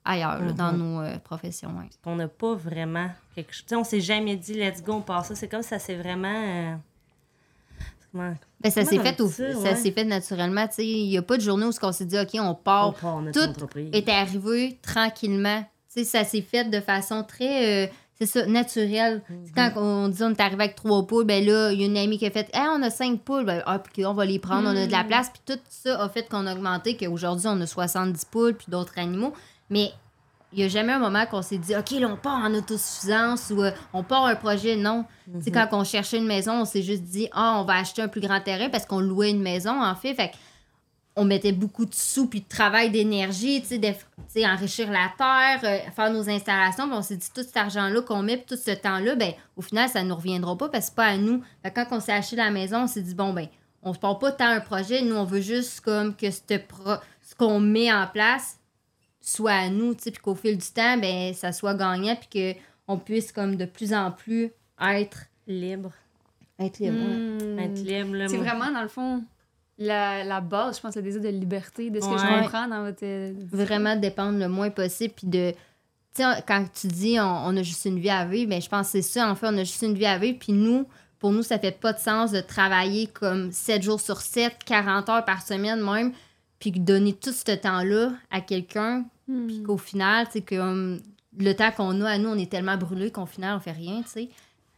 [0.09, 0.77] ailleurs, là, dans Mhm.
[0.79, 1.69] nos euh, professions.
[1.77, 1.89] ouais.
[2.03, 3.63] qu'on n'a pas vraiment quelque chose.
[3.63, 5.35] Tu sais, on s'est jamais dit, let's go, on passe ça.
[5.35, 6.27] C'est comme ça, c'est vraiment.
[6.33, 6.75] euh.
[8.13, 8.35] Ben,
[8.71, 9.91] ça s'est on fait, au- ça, ouais.
[9.91, 10.67] fait naturellement.
[10.67, 10.85] tu sais.
[10.87, 12.89] Il n'y a pas de journée où on s'est dit, OK, on part.
[12.89, 13.89] On part notre tout entreprise.
[13.93, 15.61] est arrivé tranquillement.
[15.93, 19.21] Tu sais, ça s'est fait de façon très, euh, c'est ça, naturelle.
[19.29, 19.45] Mhm.
[19.55, 21.97] Quand on dit on est arrivé avec trois poules, ben là, il y a une
[21.97, 24.39] amie qui a fait, hey, on a cinq poules, ben, ah, puis on va les
[24.39, 25.07] prendre, on a de la Mhm.
[25.07, 25.29] place.
[25.29, 28.97] Puis tout ça a fait qu'on a augmenté, qu'aujourd'hui, on a 70 poules, puis d'autres
[28.97, 29.33] animaux.
[29.69, 29.91] Mais
[30.53, 33.49] il n'y a jamais un moment qu'on s'est dit, OK, là, on part en autosuffisance
[33.51, 34.75] ou euh, on part un projet.
[34.75, 35.05] Non.
[35.39, 38.01] Tu sais, quand on cherchait une maison, on s'est juste dit, ah, on va acheter
[38.01, 40.15] un plus grand terrain parce qu'on louait une maison, en fait.
[41.19, 43.79] On mettait beaucoup de sous puis de travail, d'énergie, tu
[44.27, 46.87] sais, enrichir la terre, euh, faire nos installations.
[46.93, 50.03] On s'est dit, tout cet argent-là qu'on met, tout ce temps-là, ben, au final, ça
[50.03, 51.43] ne nous reviendra pas parce que pas à nous.
[51.63, 53.47] Fait quand on s'est acheté la maison, on s'est dit, bon, ben,
[53.81, 55.01] on se part pas tant un projet.
[55.01, 56.27] Nous, on veut juste comme que
[56.57, 58.56] pro- ce qu'on met en place
[59.29, 62.55] soit à nous, tu sais, puis qu'au fil du temps, ben, ça soit gagnant, puis
[62.87, 65.91] qu'on puisse comme de plus en plus être, Libre.
[66.59, 66.97] être libre.
[66.97, 67.59] Hmm.
[67.59, 68.27] Être libre, là.
[68.29, 69.23] C'est vraiment, dans le fond,
[69.77, 72.83] la, la base, je pense, le désir de liberté, de ce que je comprends dans
[72.83, 73.03] votre.
[73.03, 75.51] euh, vraiment dépendre le moins possible puis de
[76.15, 78.67] tu sais quand tu dis on, on a juste une vie à vivre ben je
[78.67, 80.87] pense que c'est ça en fait on a juste une vie à vivre puis nous
[81.19, 85.09] pour nous ça fait pas de sens de travailler comme 7 jours sur 7 40
[85.09, 86.11] heures par semaine même
[86.57, 89.47] puis que donner tout ce temps-là à quelqu'un hmm.
[89.47, 90.99] puis qu'au final hum,
[91.39, 94.01] le temps qu'on a à nous on est tellement brûlés qu'au final on fait rien
[94.03, 94.29] tu sais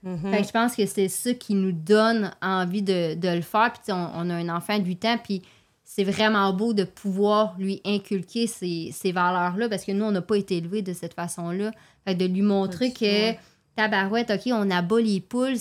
[0.03, 0.31] Mhm.
[0.31, 3.71] fait que je pense que c'est ça qui nous donne envie de, de le faire.
[3.73, 5.41] Puis, on, on a un enfant de 8 ans, puis
[5.83, 10.21] c'est vraiment beau de pouvoir lui inculquer ces, ces valeurs-là parce que nous, on n'a
[10.21, 11.71] pas été élevés de cette façon-là.
[12.05, 13.33] Fait que de lui montrer que,
[13.75, 15.57] tabarouette, OK, on abat les poules.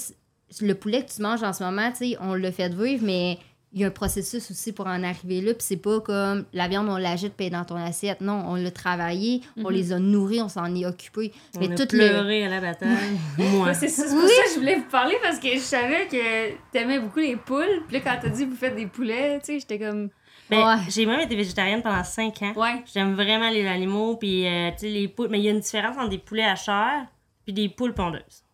[0.60, 3.38] Le poulet que tu manges en ce moment, tu sais, on l'a fait vivre, mais
[3.72, 5.52] il y a un processus aussi pour en arriver là.
[5.52, 8.20] Puis c'est pas comme la viande, on l'agite, puis elle est dans ton assiette.
[8.22, 9.70] Non, on l'a travaillé, on Mhm.
[9.72, 11.32] les a nourris, on s'en est occupé.
[11.56, 12.08] On Mais a tout le...
[12.08, 13.18] pleuré à la bataille.
[13.38, 13.74] Moi.
[13.74, 16.52] C'est ça, c'est pour ça que je voulais vous parler parce que je savais que
[16.72, 17.82] t'aimais beaucoup les poules.
[17.86, 20.08] Puis là, quand t'as dit que vous faites des poulets, tu sais, j'étais comme.
[20.50, 20.82] Ben, Ouais.
[20.88, 22.52] J'ai même été végétarienne pendant 5 ans.
[22.56, 22.82] Ouais.
[22.94, 25.28] J'aime vraiment les animaux, puis euh, tu sais, les poules.
[25.30, 27.04] Mais il y a une différence entre des poulets à chair
[27.44, 28.44] puis des poules pondeuses.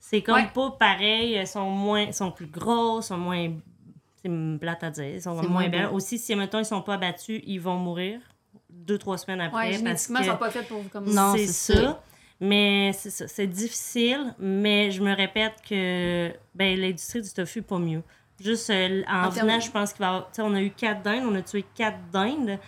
[0.00, 0.50] C'est comme Ouais.
[0.52, 3.48] pas pareil, elles sont moins, sont plus grosses, sont moins,
[4.28, 5.88] c'est plate à dire, elles sont C'est moins, moins belles.
[5.88, 5.96] beau.
[5.96, 8.20] Aussi, si mettons ils sont pas abattus, ils vont mourir
[8.70, 11.12] deux trois semaines après Ouais, parce génétiquement, que ils sont pas faits pour vous comme
[11.12, 11.74] Non, c'est ça.
[11.74, 12.02] ça.
[12.40, 17.78] Mais c'est ça, c'est difficile, mais je me répète que ben, l'industrie du tofu, pas
[17.78, 18.02] mieux.
[18.38, 20.28] Juste euh, en, En venant, je pense qu'il va avoir.
[20.40, 22.58] On a eu quatre dindes, on a tué quatre dindes.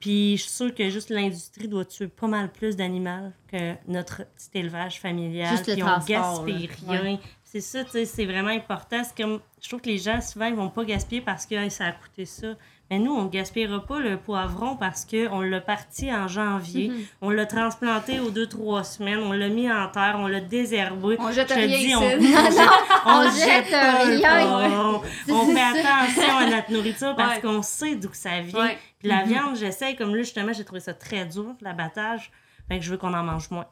[0.00, 4.22] Puis je suis sûre que juste l'industrie doit tuer pas mal plus d'animaux que notre
[4.24, 5.50] petit élevage familial.
[5.56, 7.18] Juste le on transport, gaspille rien.
[7.52, 9.02] C'est ça, tu sais, c'est vraiment important.
[9.04, 11.70] C'est comme, je trouve que les gens, souvent, ils vont pas gaspiller parce que Hey,
[11.70, 12.54] ça a coûté ça.
[12.90, 16.88] Mais nous, on ne gaspillera pas le poivron parce qu'on l'a parti en janvier.
[16.88, 17.04] Mhm.
[17.20, 19.18] On l'a transplanté aux deux, trois semaines.
[19.18, 20.16] On l'a mis en terre.
[20.18, 21.16] On l'a désherbé.
[21.18, 22.00] On jette Je te rien dis, on,
[23.06, 24.20] on, on jette jette rien.
[24.20, 25.02] poivron.
[25.28, 27.40] On C'est fait attention à notre nourriture parce Ouais.
[27.42, 28.58] qu'on sait d'où ça vient.
[28.64, 28.78] Ouais.
[28.98, 32.30] Puis la viande, j'essaie, comme là, justement, j'ai trouvé ça très dur, l'abattage.
[32.68, 33.66] Fait que je veux qu'on en mange moins.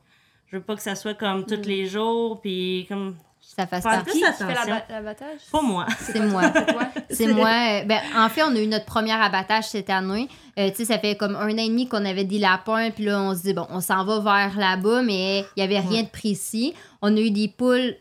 [0.49, 3.17] Je veux pas que ça soit comme tous les jours, puis comme...
[3.41, 4.11] Ça fasse Faire partie.
[4.11, 5.41] plus Qui fait l'abattage?
[5.51, 5.87] Pas moi.
[5.99, 6.43] C'est moi.
[7.11, 7.49] C'est moi.
[7.49, 10.29] euh, ben, en fait, on a eu notre premier abattage cette année.
[10.59, 12.91] Euh, tu sais, ça fait comme un an et demi qu'on avait des lapins.
[12.91, 15.81] Puis là, on se dit, bon, on s'en va vers là-bas, mais il n'y avait
[15.81, 16.75] rien de précis.
[17.03, 17.97] On a eu des poules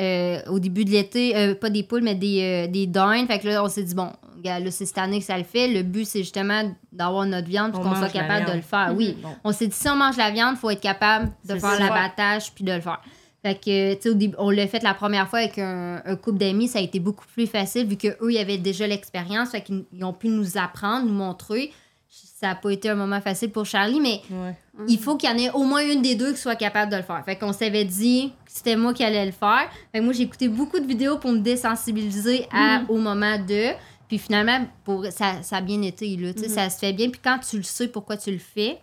[0.00, 1.36] euh, au début de l'été.
[1.36, 3.26] euh, pas des poules, mais des, euh, des dindes.
[3.26, 4.10] Fait que là, on s'est dit, bon,
[4.44, 5.68] là, c'est cette année que ça le fait.
[5.68, 8.92] Le but, c'est justement d'avoir notre viande puis On qu'on soit capable de le faire.
[8.96, 9.16] Oui.
[9.22, 9.30] Bon.
[9.44, 11.78] On s'est dit, si on mange la viande, il faut être capable de C'est faire
[11.80, 13.00] l'abattage puis de le faire.
[13.44, 16.68] Fait que, tu sais, on l'a fait la première fois avec un, un couple d'amis,
[16.68, 20.04] ça a été beaucoup plus facile vu qu'eux, ils avaient déjà l'expérience, fait qu'ils ils
[20.04, 21.72] ont pu nous apprendre, nous montrer.
[22.08, 24.54] Ça n'a pas été un moment facile pour Charlie, mais Ouais.
[24.88, 26.96] il faut qu'il y en ait au moins une des deux qui soit capable de
[26.96, 27.22] le faire.
[27.24, 29.68] Fait qu'on s'avait dit que c'était moi qui allais le faire.
[29.92, 33.70] Fait que moi, j'ai écouté beaucoup de vidéos pour me désensibiliser à, au moment de.
[34.08, 36.32] Puis finalement, pour, ça, ça a bien été, là.
[36.34, 37.08] Tu sais, Ça se fait bien.
[37.10, 38.78] Puis quand tu le sais pourquoi tu le fais,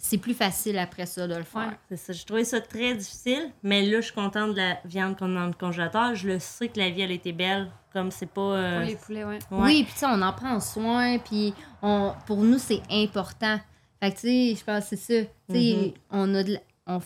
[0.00, 1.68] c'est plus facile après ça de le faire.
[1.68, 1.76] Ouais.
[1.88, 2.12] C'est ça.
[2.12, 5.40] J'ai trouvé ça très difficile, mais là, je suis contente de la viande qu'on a
[5.40, 6.14] dans le congélateur.
[6.14, 8.40] Je le sais que la vie, elle était belle, comme c'est pas...
[8.40, 9.38] euh, Pour les poulets, ouais.
[9.50, 9.58] ouais.
[9.64, 13.58] Oui, puis tu sais, on en prend soin, puis on, pour nous, c'est important.
[14.00, 15.28] Fait que, tu sais, je pense que c'est ça.
[15.50, 15.92] Tu sais, Mhm.
[16.10, 17.02] on a de la- on, f-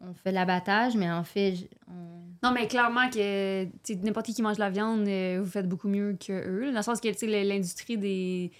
[0.00, 4.26] on fait l'abattage, mais en fait, j- on- Non, mais clairement que tu sais, n'importe
[4.26, 6.70] qui qui mange la viande, euh, vous faites beaucoup mieux que eux.
[6.72, 8.50] Dans le sens que tu sais, le- l'industrie des.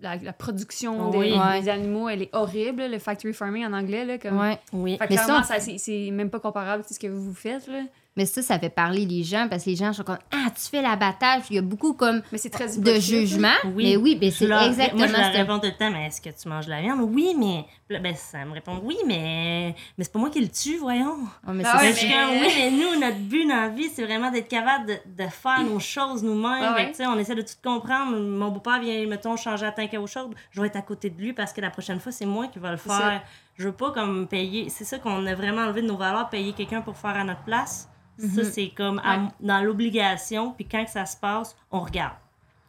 [0.00, 1.32] La, la production des, Oui.
[1.32, 1.60] Ouais.
[1.60, 4.04] des animaux, elle est horrible, le factory farming en anglais.
[4.04, 4.38] Là, comme...
[4.38, 4.58] ouais.
[4.72, 4.92] Oui.
[4.96, 7.34] Fait que Mais clairement, ça, ça, c'est, c'est même pas comparable à ce que vous
[7.34, 7.66] faites.
[7.66, 7.80] Là.
[8.18, 10.68] Mais ça, ça fait parler les gens parce que les gens sont comme Ah, tu
[10.68, 11.42] fais l'abattage.
[11.50, 13.54] Il y a beaucoup comme Mais c'est très de hypocrite, jugement.
[13.66, 13.84] Oui.
[13.84, 16.30] Mais oui, mais c'est exactement Moi, je leur réponds tout le temps, mais est-ce que
[16.30, 16.98] tu manges de la viande?
[17.02, 17.64] Oui, mais.
[17.88, 19.72] Ben, ça me répond, oui, mais.
[19.96, 21.16] Mais c'est pas moi qui le tue, voyons.
[21.46, 24.04] Ouais, mais Ah c'est ouais, Mais oui, mais nous, notre but dans la vie, c'est
[24.04, 26.60] vraiment d'être capable de, de faire nos choses nous-mêmes.
[26.60, 26.92] Ah ouais.
[27.06, 28.18] On essaie de tout comprendre.
[28.18, 30.34] Mon beau-père vient, mettons, changer la tank à eau chaude.
[30.50, 32.58] Je vais être à côté de lui parce que la prochaine fois, c'est moi qui
[32.58, 33.22] vais le faire.
[33.54, 34.70] Je veux pas comme payer.
[34.70, 37.42] C'est ça qu'on a vraiment enlevé de nos valeurs, payer quelqu'un pour faire à notre
[37.42, 37.88] place.
[38.18, 39.28] Ça, c'est comme à- Ouais.
[39.40, 40.52] dans l'obligation.
[40.52, 42.14] Puis quand que ça se passe, on regarde.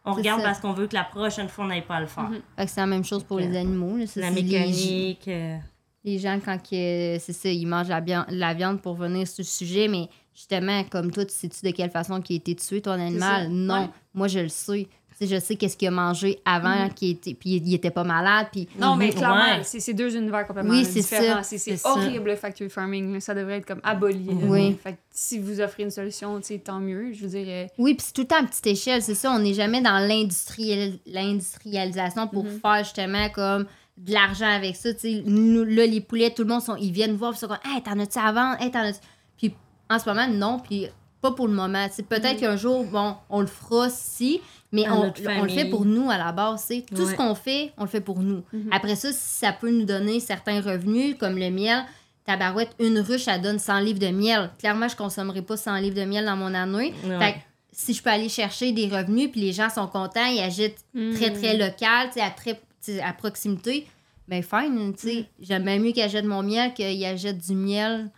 [0.05, 0.47] On regarde ça.
[0.47, 2.29] parce qu'on veut que la prochaine fois, on n'aille pas à le faire.
[2.57, 3.97] Fait que c'est la même chose pour les animaux.
[3.97, 4.07] là.
[4.07, 5.27] Ça, La les- mécanique.
[5.27, 5.57] euh,
[6.03, 9.41] les gens, quand que- c'est ça, ils mangent la, bian- la viande pour venir sur
[9.41, 12.81] le sujet, mais justement, comme toi, tu sais-tu de quelle façon il a été tué,
[12.81, 13.49] ton animal?
[13.49, 13.81] Non.
[13.81, 13.89] Ouais.
[14.13, 14.87] Moi, je le sais.
[15.21, 18.69] Je sais qu'est-ce qu'il a mangé avant, qu'il était, puis il, était pas malade, puis...
[18.79, 19.63] Non, mais Mhm, clairement, ouais.
[19.63, 21.43] c'est deux univers complètement Oui, différents.
[21.43, 21.57] ça.
[21.57, 23.13] C'est horrible, le factory farming.
[23.13, 23.19] là.
[23.19, 24.23] Ça devrait être comme aboli.
[24.25, 24.33] là.
[24.43, 24.77] Oui.
[24.81, 27.11] Fait que si vous offrez une solution, tu sais, tant mieux.
[27.11, 29.31] Je veux dire, euh, Oui, puis c'est tout le temps à petite échelle, c'est ça.
[29.31, 32.59] On n'est jamais dans l'industriel- l'industrialisation pour Mhm.
[32.61, 33.65] faire justement comme
[33.97, 34.89] de l'argent avec ça.
[35.25, 37.81] Nous, là, les poulets, tout le monde, sont, ils viennent voir, ils sont comme, hey,
[37.83, 38.61] t'en as-tu à vendre?
[38.61, 38.89] Hey, t'en
[39.37, 39.53] Puis
[39.89, 40.87] en ce moment, non, puis
[41.21, 41.85] pas pour le moment.
[42.07, 42.39] Peut-être Mhm.
[42.39, 44.39] qu'un jour, bon, on le fera si,
[44.71, 46.67] mais on, on le fait pour nous à la base.
[46.95, 48.43] Tout ce qu'on fait, on le fait pour nous.
[48.53, 48.69] Mhm.
[48.71, 51.83] Après ça, si ça peut nous donner certains revenus, comme le miel,
[52.25, 54.49] tabarouette, une ruche, ça donne 100 livres de miel.
[54.59, 56.93] Clairement, je consommerai pas 100 livres de miel dans mon année.
[57.05, 57.19] Ouais.
[57.19, 57.37] Fait que
[57.71, 60.83] si je peux aller chercher des revenus, puis les gens sont contents, ils achètent
[61.15, 61.59] très, très Mm.
[61.59, 62.59] local, à, très,
[63.03, 63.87] à proximité,
[64.27, 65.25] ben fine, sais.
[65.41, 68.09] J'aime bien mieux qu'ils achètent mon miel qu'ils achètent du miel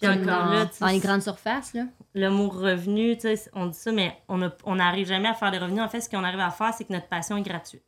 [0.00, 1.84] Puis encore dans, là, tu sais, dans les grandes surfaces, là.
[2.14, 5.34] le mot revenu, tu sais, on dit ça, mais on a- on n'arrive jamais à
[5.34, 5.80] faire des revenus.
[5.82, 7.82] En fait, ce qu'on arrive à faire, c'est que notre passion est gratuite.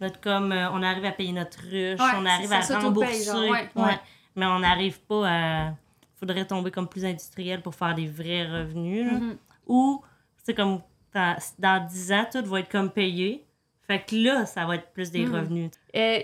[0.00, 3.24] Notre, comme, euh, on arrive à payer notre ruche, Ouais, on arrive ça à rembourser.
[3.24, 3.70] genre, ouais.
[3.76, 3.98] ouais.
[4.34, 5.22] Mais on n'arrive pas
[5.68, 5.74] à...
[6.18, 9.06] faudrait tomber comme plus industriel pour faire des vrais revenus.
[9.12, 9.18] là.
[9.18, 9.36] Mhm.
[9.66, 10.02] Ou,
[10.42, 10.80] c'est comme,
[11.14, 13.44] dans, dans 10 ans, tout va être comme payé.
[13.86, 15.34] Fait que là, ça va être plus des Mhm.
[15.34, 15.70] revenus.
[15.94, 16.18] Euh,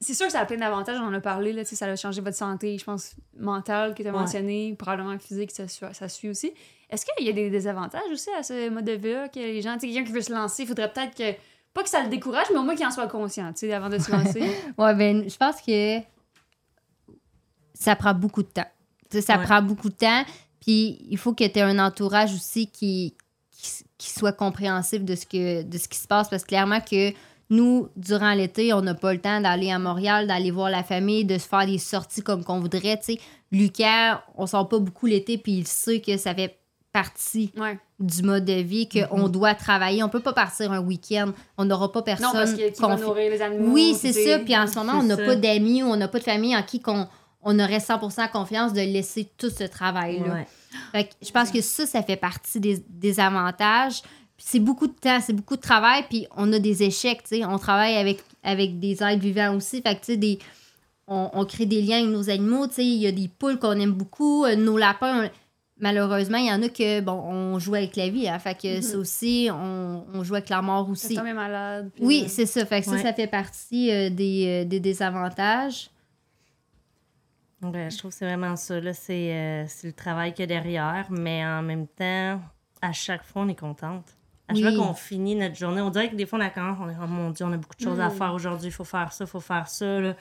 [0.00, 1.96] c'est sûr que ça a plein d'avantages, on en a parlé, là, tu ça a
[1.96, 4.18] changé votre santé, je pense, mentale qui était Ouais.
[4.18, 6.52] mentionné, probablement physique, ça, suit- ça suit aussi.
[6.88, 9.74] Est-ce qu'il y a des désavantages aussi à ce mode de vie-là, que les gens,
[9.74, 11.38] tu sais, quelqu'un qui veut se lancer, il faudrait peut-être que,
[11.74, 13.88] pas que ça le décourage, mais au moins qu'il en soit conscient, tu sais, avant
[13.90, 14.40] de se lancer?
[14.78, 15.98] Ouais, ben, je pense que
[17.74, 18.66] ça prend beaucoup de temps.
[19.10, 19.44] Tu sais, ça Ouais.
[19.44, 20.24] prend beaucoup de temps.
[20.60, 23.14] Puis il faut que tu aies un entourage aussi qui,
[23.52, 26.28] qui, qui soit compréhensif de ce, que, de ce qui se passe.
[26.28, 27.12] Parce que clairement que
[27.50, 31.24] nous, durant l'été, on n'a pas le temps d'aller à Montréal, d'aller voir la famille,
[31.24, 32.96] de se faire des sorties comme qu'on voudrait.
[32.98, 36.56] Tu sais, Lucas, on sort pas beaucoup l'été, puis il sait que ça fait
[36.92, 37.78] partie ouais.
[37.98, 40.02] du mode de vie, qu'on doit travailler.
[40.02, 41.32] On peut pas partir un week-end.
[41.58, 42.26] On n'aura pas personne.
[42.26, 43.72] Non, parce que qui va nourrir les animaux.
[43.72, 44.38] oui, c'est ça.
[44.38, 46.62] Puis en ce moment, on n'a pas d'amis ou on n'a pas de famille en
[46.62, 47.06] qui qu'on
[47.42, 50.44] on aurait 100% confiance de laisser tout ce travail-là.
[50.94, 51.08] Ouais.
[51.22, 54.02] Je pense que ça, ça fait partie des, des avantages.
[54.42, 57.44] C'est beaucoup de temps, c'est beaucoup de travail, puis on a des échecs, tu sais.
[57.44, 59.82] On travaille avec, avec des êtres vivants aussi.
[59.82, 60.38] Fait que, tu sais, des,
[61.06, 62.84] on, on crée des liens avec nos animaux, tu sais.
[62.86, 65.24] Il y a des poules qu'on aime beaucoup, euh, nos lapins.
[65.26, 65.30] on-
[65.82, 68.38] Malheureusement, il y en a que, bon, on joue avec la vie, hein.
[68.38, 68.82] Fait que Mhm.
[68.82, 71.14] ça aussi, on, on joue avec la mort T'es aussi.
[71.20, 71.90] malade.
[71.94, 72.66] puis- Oui, c'est ça.
[72.66, 73.02] Fait que ça, Ouais.
[73.02, 75.90] ça fait partie euh, des, euh, des désavantages.
[77.62, 78.80] Ouais, je trouve que c'est vraiment ça.
[78.80, 82.40] Là, c'est, euh, c'est le travail qu'il y a derrière, mais en même temps,
[82.82, 84.04] à chaque fois, on est contente.
[84.50, 84.76] À chaque Oui.
[84.76, 86.96] fois qu'on finit notre journée, on dirait que des fois, on a quand on est
[87.02, 88.12] oh mon Dieu, on a beaucoup de choses à Mm.
[88.12, 90.00] faire aujourd'hui, il faut faire ça, il faut faire ça.
[90.00, 90.14] Là.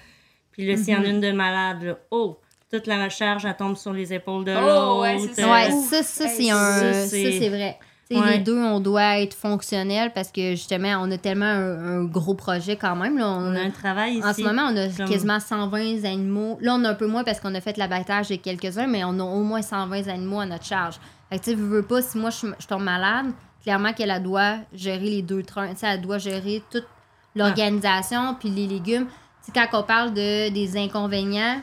[0.51, 2.37] Puis là, s'il y en a une de malade, là, oh,
[2.71, 5.01] toute la recharge, elle tombe sur les épaules de Oh, l'autre.
[5.01, 5.47] ouais, c'est ça.
[5.47, 6.55] euh, Ouais, ça, ça, Hey, c'est un.
[6.79, 7.77] ça, Ça, c'est- c'est vrai.
[8.11, 8.37] Ouais.
[8.37, 12.33] Les deux, on doit être fonctionnels parce que justement, on a tellement un, un gros
[12.33, 13.19] projet quand même.
[13.19, 13.27] Là.
[13.29, 14.23] On On a un travail ici.
[14.27, 16.57] en ce moment, on a comme- quasiment 120 animaux.
[16.59, 19.19] Là, on a un peu moins parce qu'on a fait l'abattage de quelques-uns, mais on
[19.19, 20.95] a au moins 120 animaux à notre charge.
[21.29, 23.27] Fait que, tu sais, veux, veux pas, si moi je, je tombe malade,
[23.69, 25.75] clairement qu'elle elle doit gérer les deux trains.
[25.83, 26.87] Elle doit gérer toute
[27.35, 29.07] l'organisation puis les légumes.
[29.53, 31.61] Quand on parle de, des inconvénients,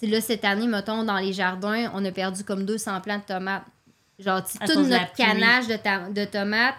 [0.00, 3.64] là, cette année, mettons, dans les jardins, on a perdu comme 200 plants de tomates.
[4.18, 6.74] Genre, tout notre canage de, de tomates,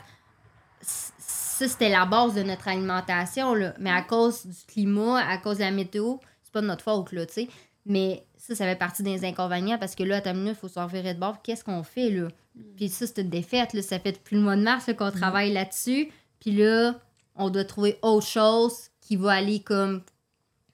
[0.82, 3.76] ça, c'était la base de notre alimentation, là.
[3.78, 7.12] Mais à cause du climat, à cause de la météo, c'est pas de notre faute,
[7.12, 7.50] là, tu sais.
[7.86, 10.68] Mais ça, ça fait partie des inconvénients parce que là, à ta minute, il faut
[10.70, 11.42] s'en virer de bord.
[11.42, 12.30] Qu'est-ce qu'on fait, là?
[12.78, 13.82] Puis ça, c'est une défaite, là.
[13.82, 16.10] Ça fait depuis le mois de mars qu'on travaille là-dessus.
[16.40, 16.96] Puis là,
[17.36, 20.02] on doit trouver autre chose qui va aller comme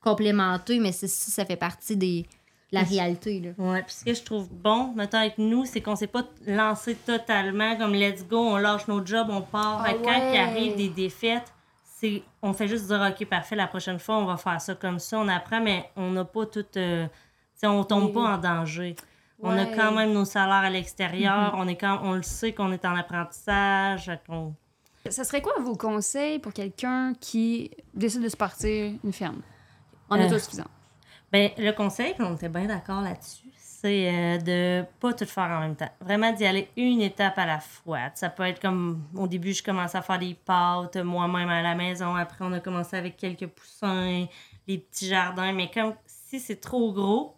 [0.02, 2.28] complémenter, mais c'est ça, ça fait partie des, de
[2.78, 3.52] la réalité, là.
[3.58, 6.96] Ouais, puis ce que je trouve bon, mettons, avec nous, c'est qu'on s'est pas lancé
[6.96, 9.84] totalement comme let's go, on lâche nos jobs, on part.
[9.86, 11.52] Ah Quand il arrive des défaites,
[11.84, 15.00] c'est on fait juste dire OK, parfait, la prochaine fois, on va faire ça comme
[15.00, 16.66] ça, on apprend, mais on n'a pas tout.
[16.78, 17.08] euh,
[17.64, 18.12] tu sais, on tombe Oui.
[18.14, 18.96] pas en danger.
[19.42, 21.54] On a quand même nos salaires à l'extérieur.
[21.54, 21.60] Mm-hmm.
[21.62, 24.12] On est quand on le sait qu'on est en apprentissage.
[24.28, 24.54] qu'on-
[25.10, 29.42] Ça serait quoi vos conseils pour quelqu'un qui décide de se partir une ferme?
[30.10, 30.68] En Euh, autosuffisant?
[31.32, 35.60] Ben, le conseil, on était bien d'accord là-dessus, c'est euh, de pas tout faire en
[35.62, 35.90] même temps.
[36.00, 38.12] Vraiment d'y aller une étape à la fois.
[38.14, 41.76] Ça peut être comme au début, je commençais à faire des pâtes moi-même à la
[41.76, 42.16] maison.
[42.16, 44.26] Après, on a commencé avec quelques poussins,
[44.68, 45.52] les petits jardins.
[45.52, 47.36] Mais comme si c'est trop gros.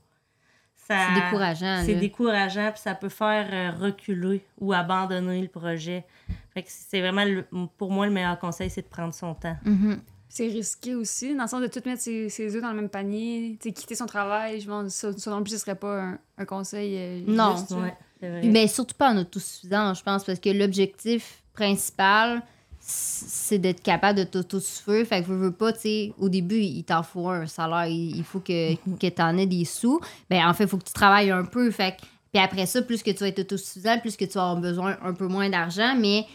[0.87, 1.81] C'est décourageant.
[1.85, 1.99] C'est là.
[1.99, 6.05] décourageant, puis ça peut faire euh, reculer ou abandonner le projet.
[6.53, 7.45] Fait que c'est vraiment, le-
[7.77, 9.57] pour moi, le meilleur conseil, c'est de prendre son temps.
[9.65, 9.99] Mhm.
[10.29, 12.89] C'est risqué aussi, dans le sens de tout mettre ses, ses œufs dans le même
[12.89, 14.59] panier, tu sais, quitter son travail.
[14.59, 16.95] Je pense ça, ça non plus, ce serait pas un, un conseil.
[16.97, 17.55] euh, Non.
[17.55, 18.41] juste, Ouais, c'est vrai.
[18.43, 22.41] Mais surtout pas en autosuffisance, je pense, parce que l'objectif principal,
[22.87, 25.05] c'est d'être capable de t'autosuffire.
[25.07, 28.23] Fait que veux, veux pas, tu sais, au début, il t'en faut un salaire, il
[28.23, 29.99] faut que, que t'en aies des sous.
[30.29, 31.71] Ben, en fait, il faut que tu travailles un peu.
[31.71, 34.49] Fait que- puis après ça, plus que tu vas être autosuffisant, plus que tu vas
[34.49, 35.95] avoir besoin un peu moins d'argent.
[35.99, 36.25] Mais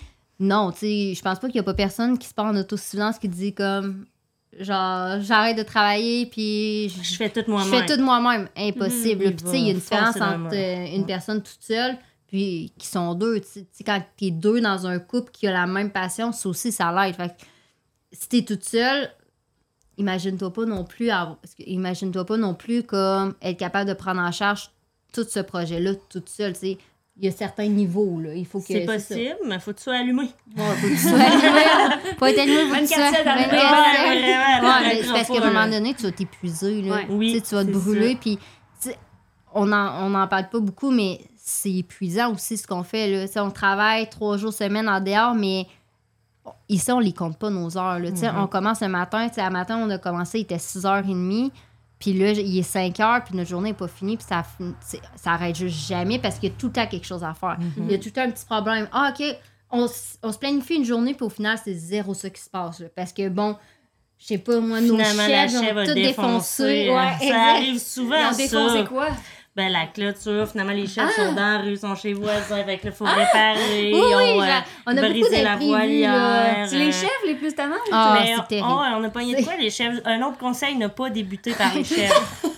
[0.41, 2.57] non, tu sais, je pense pas qu'il y a pas personne qui se part en
[2.57, 4.07] autosuffisance qui dit comme,
[4.59, 7.71] genre, j'arrête de travailler, puis je Je fais tout je moi-même.
[7.81, 8.49] fais tout de moi-même.
[8.57, 9.25] Impossible.
[9.27, 9.35] Mhm.
[9.37, 10.55] Puis, tu sais, il y a une différence entre
[10.95, 11.97] une personne toute seule
[12.31, 13.41] puis qui sont deux.
[13.41, 16.33] Tu sais, tu sais, quand t'es deux dans un couple qui a la même passion,
[16.33, 17.17] ça aussi, ça l'aide.
[17.17, 17.45] Fait que
[18.13, 19.11] si t'es toute seule,
[19.99, 23.95] imagine-toi pas non plus avoir- parce que imagine-toi pas non plus comme être capable de
[23.95, 24.71] prendre en charge
[25.13, 26.53] tout ce projet-là toute seule.
[26.55, 26.79] Tu sais,
[27.17, 28.21] il y a certains niveaux.
[28.21, 28.33] Là.
[28.35, 28.67] Il faut que.
[28.69, 28.93] C'est ça.
[28.95, 30.23] possible, mais faut que tu sois allumé.
[30.57, 31.61] Ouais, faut que tu sois allumé.
[32.19, 33.59] Faut être allumé, faut que tu 24/7 sois- allumé.
[33.59, 34.63] 24/7.
[34.63, 36.83] Ouais, parce qu'à un moment donné, tu vas t'épuiser.
[36.83, 36.95] Là.
[36.95, 37.07] Ouais.
[37.11, 38.17] Oui, Tu sais, tu vas te brûler.
[38.21, 38.43] Puis, tu
[38.91, 38.97] sais,
[39.53, 43.09] on n'en on en parle pas beaucoup, mais c'est épuisant aussi ce qu'on fait.
[43.27, 43.43] Là.
[43.45, 45.67] On travaille trois jours semaine en dehors, mais
[46.69, 47.99] ici, on les compte pas nos heures.
[47.99, 48.11] Là.
[48.11, 48.39] Mhm.
[48.39, 49.27] On commence le matin.
[49.37, 51.51] À matin, on a commencé, il était 6h30.
[51.99, 54.43] Puis là, il est 5 heures, puis notre journée n'est pas finie, puis ça,
[55.17, 57.59] ça arrête juste jamais parce qu'il y a tout le temps quelque chose à faire.
[57.59, 57.73] Mhm.
[57.85, 58.89] Il y a tout le temps un petit problème.
[58.91, 59.23] Ah, OK,
[59.71, 59.87] on,
[60.23, 62.81] on se planifie une journée, puis au final, c'est zéro ça qui se passe.
[62.81, 62.87] là.
[62.97, 63.55] parce que, bon,
[64.19, 65.95] je sais pas, moi, nos Finalement, chefs tout défoncé.
[65.95, 66.89] défoncé.
[66.89, 67.17] Ouais, hein.
[67.19, 67.37] ça exact.
[67.57, 68.85] arrive souvent, défoncé ça.
[68.85, 69.09] quoi?
[69.57, 71.27] Ben, la clôture, finalement, les chefs Ah!
[71.27, 73.91] sont dans la rue, sont chez voisins, fait que là, faut réparer.
[73.93, 74.47] Oui, oui, on, euh,
[74.87, 76.67] on a brisé la voilière.
[76.69, 77.75] C'est les euh, chefs les plus tannants?
[77.91, 80.01] Ah, mais, oh, ouais, on a pogné de quoi, les chefs?
[80.05, 82.45] Un autre conseil, ne pas débuter par les chefs.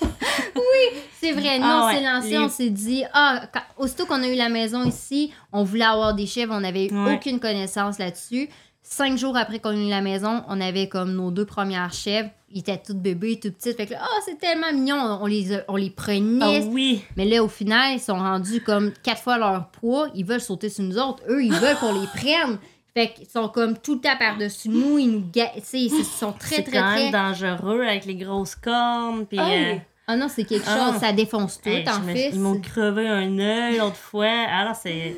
[1.21, 4.07] C'est vrai, nous, Ah on ouais, s'est lancé, les- on s'est dit, ah, quand- aussitôt
[4.07, 7.15] qu'on a eu la maison ici, on voulait avoir des chèvres, on n'avait Ouais.
[7.15, 8.49] aucune connaissance là-dessus.
[8.83, 12.29] Cinq jours après qu'on a eu la maison, on avait comme nos deux premières chèvres.
[12.51, 13.77] Ils étaient toutes bébés, toutes petites.
[13.77, 16.65] Fait que là, ah, c'est tellement mignon, on les, on les Ah prenait.
[16.65, 17.03] oui!
[17.17, 20.09] Mais là, au final, ils sont rendus comme quatre fois leur poids.
[20.15, 21.23] Ils veulent sauter sur nous autres.
[21.31, 22.59] Eux, ils veulent qu'on les prenne.
[22.95, 24.99] Fait qu'ils sont comme tout le temps par-dessus nous.
[24.99, 27.05] Ils nous ga- Ils sont très, très, quand très.
[27.05, 29.25] même dangereux avec les grosses cornes.
[29.25, 30.91] Puis, euh, Ah non, c'est quelque Ah.
[30.91, 31.01] chose.
[31.01, 32.31] Ça défonce tout, hey, en fait.
[32.35, 34.27] Ils m'ont crevé un œil l'autre fois.
[34.29, 35.17] Alors, c'est.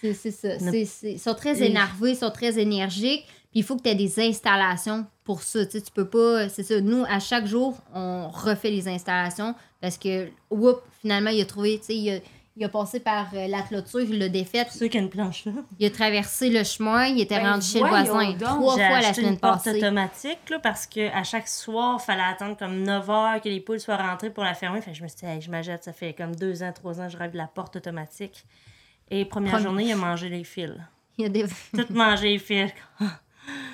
[0.00, 0.58] C'est c'est ça.
[0.58, 3.26] C'est- c'est- Ils sont très énervés, ils sont très énergiques.
[3.50, 5.64] Puis il faut que tu aies des installations pour ça.
[5.64, 6.48] Tu sais, tu peux pas.
[6.50, 6.80] C'est ça.
[6.80, 11.78] Nous, à chaque jour, on refait les installations parce que, oups, finalement, il a trouvé.
[11.78, 12.18] Tu sais, il a,
[12.58, 14.68] il a passé par euh, la clôture, il l'a défaite.
[14.70, 15.52] Ceux qui ont une planche là.
[15.78, 18.38] Il a traversé le chemin, il était Ben, rendu chez le voisin donc.
[18.38, 19.78] trois fois la semaine une porte passée.
[19.78, 23.60] automatique là, parce que à chaque soir, il fallait attendre comme 9 heures que les
[23.60, 24.80] poules soient rentrées pour la fermer.
[24.82, 27.00] Fait que je me suis dit, hey, je m'achète, ça fait comme 2 ans, 3
[27.00, 28.44] ans que je rêve de la porte automatique.
[29.10, 30.72] Et première journée, il a mangé les fils.
[31.16, 31.44] Il a des...
[31.72, 32.70] Tout mangé les fils.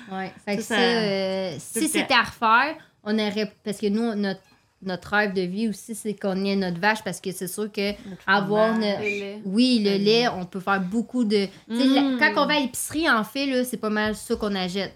[0.09, 0.31] Ouais.
[0.45, 3.51] Fait que Ça, ça, ça- euh, si c'était à refaire, on aurait.
[3.63, 4.39] Parce que nous, notre,
[4.81, 7.91] notre rêve de vie aussi, c'est qu'on ait notre vache parce que c'est sûr que
[8.25, 8.99] avoir fromage.
[8.99, 9.41] Le lait.
[9.43, 11.47] Oui, le Le lait, on peut faire beaucoup de.
[11.67, 11.93] Mm.
[11.93, 14.93] la- Quand on va à l'épicerie, en fait, c'est pas mal ça qu'on achète.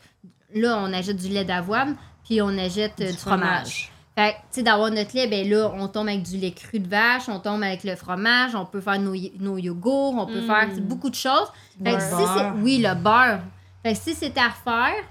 [0.53, 3.91] Là, on achète du lait d'avoine, puis on achète euh, du, fromage.
[4.19, 6.79] Fait que, tu sais, d'avoir notre lait, ben là, on tombe avec du lait cru
[6.79, 10.41] de vache, on tombe avec le fromage, on peut faire nos, nos yogourts, on peut
[10.41, 10.47] Mm.
[10.47, 11.47] faire tu sais, beaucoup de choses.
[11.83, 13.39] Fait que Le si c'est- oui, le beurre.
[13.83, 15.03] Fait que si c'était à refaire,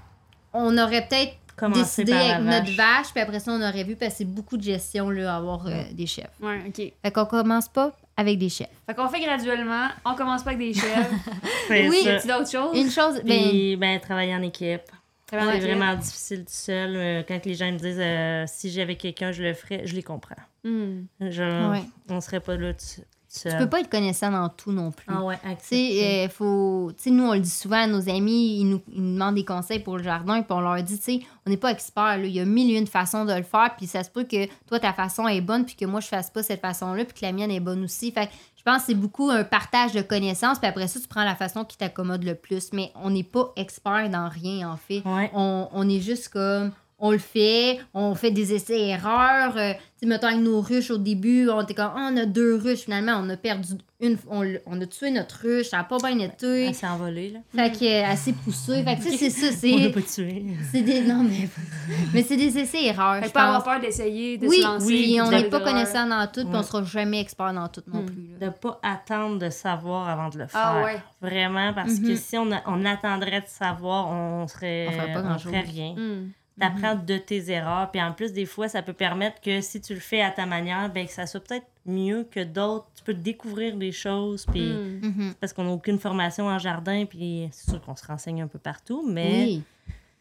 [0.53, 1.33] on aurait peut-être
[1.73, 2.59] décidé avec vache.
[2.67, 5.35] notre vache, puis après ça, on aurait vu, parce que c'est beaucoup de gestion, là,
[5.37, 6.29] avoir euh, des chefs.
[6.41, 6.75] Ouais, OK.
[7.01, 8.69] Fait qu'on commence pas avec des chefs.
[8.85, 9.87] Fait qu'on fait graduellement.
[10.05, 11.09] On commence pas avec des chefs.
[11.69, 12.01] Oui.
[12.03, 12.15] ça.
[12.15, 12.77] A-t-il d'autres choses?
[12.77, 14.81] Une chose, ben, Puis, ben, travailler en équipe.
[15.29, 15.63] C'est équipe.
[15.63, 16.95] vraiment difficile tout seul.
[16.95, 20.03] Euh, Quand les gens me disent euh, si j'avais quelqu'un, je le ferais, je les
[20.03, 20.35] comprends.
[20.63, 21.83] Je, Ouais.
[22.09, 23.01] On serait pas là tout.
[23.31, 25.05] Tu peux pas être connaissant dans tout non plus.
[25.07, 26.25] Ah ouais, accepter.
[26.25, 26.91] euh, faut.
[26.97, 29.35] Tu sais, nous, on le dit souvent à nos amis, ils nous, ils nous demandent
[29.35, 32.17] des conseils pour le jardin, puis on leur dit, tu sais, on n'est pas expert,
[32.17, 32.25] là.
[32.25, 34.47] Il y a mille et une façons de le faire, puis ça se peut que
[34.67, 37.25] toi, ta façon est bonne, puis que moi, je fasse pas cette façon-là, puis que
[37.25, 38.11] la mienne est bonne aussi.
[38.11, 41.07] Fait que je pense que c'est beaucoup un partage de connaissances, puis après ça, tu
[41.07, 42.73] prends la façon qui t'accommode le plus.
[42.73, 45.01] Mais on n'est pas expert dans rien, en fait.
[45.05, 45.29] Ouais.
[45.33, 46.71] On, on est juste comme.
[46.99, 49.55] On le fait, on fait des essais-erreurs.
[49.57, 52.25] Euh, tu sais, mettons avec nos ruches au début, on était comme, Ah, on a
[52.25, 55.83] deux ruches, finalement, on a perdu une, on, on a tué notre ruche, ça n'a
[55.83, 56.67] pas bien été.
[56.67, 57.39] Elle s'est envolée, là.
[57.53, 58.81] Fait que, euh, s'est poussée.
[58.83, 59.89] Fait que, tu sais, c'est ça, On l'a c'est.
[59.91, 60.45] pas tué.
[60.71, 61.01] C'est des.
[61.01, 61.49] Non, mais.
[62.13, 63.21] mais c'est des essais-erreurs.
[63.21, 64.85] Fait que pas avoir peur d'essayer, de Oui, se lancer.
[64.87, 67.83] oui, on faire n'est pas connaissant dans tout, puis on sera jamais expert dans tout
[67.91, 68.05] non Mm.
[68.05, 68.27] plus.
[68.39, 68.47] là.
[68.47, 70.61] De pas attendre de savoir avant de le faire.
[70.63, 71.01] Ah ouais.
[71.21, 72.15] Vraiment, parce que Mhm.
[72.15, 74.87] si on, a- on attendrait de savoir, on serait.
[74.87, 75.51] On ferait pas on grand-chose.
[75.51, 75.95] ferait rien.
[76.59, 76.81] Hmm.
[76.81, 77.89] T'apprends de tes erreurs.
[77.91, 80.45] Puis en plus, des fois, ça peut permettre que si tu le fais à ta
[80.45, 82.87] manière, ben, que ça soit peut-être mieux que d'autres.
[82.95, 84.45] Tu peux découvrir des choses.
[84.45, 84.99] Puis Hmm.
[85.07, 85.33] Mhm.
[85.39, 87.05] parce qu'on n'a aucune formation en jardin.
[87.05, 89.03] Puis c'est sûr qu'on se renseigne un peu partout.
[89.09, 89.63] Mais Oui.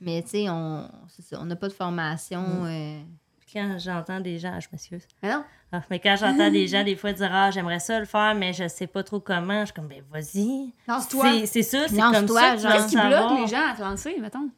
[0.00, 2.40] Mais tu sais, on ça, n'a pas de formation.
[2.40, 2.66] Mm.
[2.66, 3.00] euh,
[3.52, 5.02] quand j'entends des gens, je m'excuse.
[5.22, 5.42] Mais non.
[5.72, 8.52] Ah, mais quand j'entends des gens, des fois, dire Ah, j'aimerais ça le faire, mais
[8.52, 10.72] je sais pas trop comment, je suis comme, ben, vas-y.
[10.86, 11.24] Lance-toi.
[11.40, 12.70] C'est- C'est ça, c'est Lance-toi, comme ça tu genre.
[12.70, 14.48] vas Qu'est-ce qui bloque les gens à te lancer, mettons?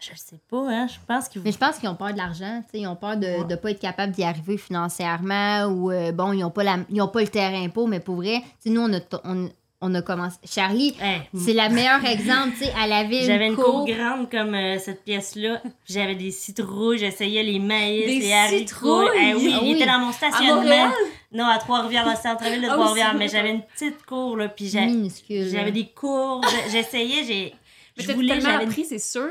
[0.00, 0.86] Je le sais pas, hein.
[0.88, 2.62] Je pense qu'ils Mais je pense qu'ils ont peur de l'argent.
[2.64, 6.12] tu sais, Ils ont peur de ne pas être capable d'y arriver financièrement ou, euh,
[6.12, 8.46] bon, ils n'ont pas, la- ils ont pas le terrain pour, mais pour vrai, tu
[8.60, 9.48] sais, nous, on a, on,
[9.80, 10.36] on a commencé.
[10.44, 12.52] Charlie, Hey, c'est le meilleur exemple.
[12.58, 13.86] tu sais, Elle avait J'avais une cour.
[13.86, 15.60] grande comme euh, cette pièce-là.
[15.86, 18.58] J'avais des citrouilles, j'essayais les maïs, Des les haricots.
[18.58, 19.08] citrouilles?
[19.20, 19.74] Eh oui, Ah il oui.
[19.76, 20.90] était dans mon stationnement.
[21.32, 23.14] non, à Trois-Rivières, dans le centre-ville de Ah oui, Trois-Rivières.
[23.14, 26.42] mais j'avais une petite cour, là, puis j'avais des cours.
[26.44, 27.54] je- J'essayais, j'ai...
[27.98, 29.28] Mais voulais, tellement appris, c'est sûr.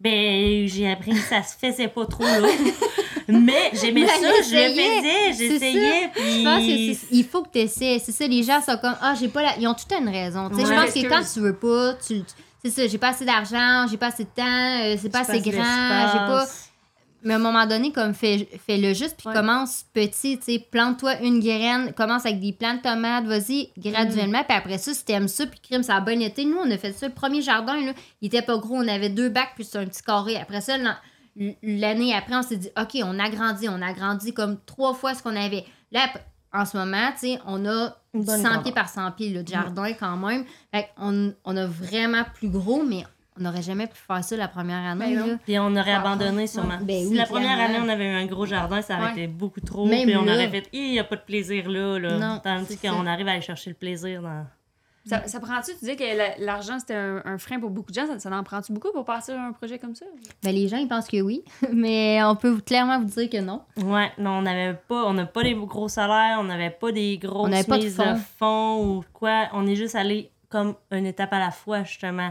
[0.00, 2.48] Ben, j'ai appris que ça se faisait pas trop là.
[3.28, 6.94] Mais j'aimais Mais ça, je le faisais, j'essayais, Je pense que puis...
[6.94, 8.00] c'est- il faut que tu essaies.
[8.02, 9.56] C'est ça, les gens sont comme Ah, j'ai pas la.
[9.58, 10.48] Ils ont tout une raison.
[10.48, 10.68] Tu sais, Ouais.
[10.68, 12.22] Je pense que quand tu veux pas, tu.
[12.64, 14.44] C'est ça, j'ai pas assez d'argent, j'ai pas assez de temps,
[14.82, 16.44] euh, c'est pas assez grand, j'ai pas.
[17.24, 19.34] Mais à un moment donné, comme fais, fais-le juste, puis Ouais.
[19.34, 24.44] commence petit, tu sais, plante-toi une graine, commence avec des plants de tomates, vas-y, graduellement,
[24.44, 26.44] puis après ça, si t'aimes ça, puis crime, ça a bien été.
[26.44, 29.08] Nous, on a fait ça, le premier jardin, là, il était pas gros, on avait
[29.08, 30.36] deux bacs, puis c'était un petit carré.
[30.36, 30.94] Après ça, l'an-
[31.62, 35.14] l'année après, on s'est dit, OK, on a grandi, on a grandi comme trois fois
[35.14, 35.64] ce qu'on avait.
[35.92, 36.00] Là,
[36.52, 38.62] en ce moment, tu sais, on a Une bonne 100 grandeur.
[38.62, 40.44] pieds par 100 pieds là, de jardin quand même.
[40.72, 43.04] Fait on, on a vraiment plus gros, mais
[43.38, 45.14] on n'aurait jamais pu faire ça la première année.
[45.16, 45.34] Ben là.
[45.44, 46.78] Puis on aurait Ouais, abandonné sûrement.
[46.82, 47.74] Ben si oui, la première clairement.
[47.76, 49.12] année, on avait eu un gros jardin, ça aurait Ouais.
[49.12, 49.86] été beaucoup trop.
[49.86, 50.34] Même puis on là.
[50.34, 51.98] aurait fait, il n'y a pas de plaisir là.
[51.98, 52.16] là.
[52.18, 54.44] Non, Tandis qu'on arrive à aller chercher le plaisir dans.
[55.06, 57.94] Ça, ça prend-tu, tu disais que la- l'argent c'était un, un frein pour beaucoup de
[57.94, 60.04] gens, ça, ça en prend-tu beaucoup pour partir un projet comme ça?
[60.42, 63.62] Ben, les gens, ils pensent que oui, mais on peut clairement vous dire que non.
[63.78, 67.16] Ouais, non, on n'avait pas, on n'a pas des gros salaires, on n'avait pas des
[67.16, 68.12] grosses On n'avait pas de mises fonds.
[68.12, 69.48] de fonds ou quoi.
[69.54, 72.30] On est juste allé comme une étape à la fois, justement.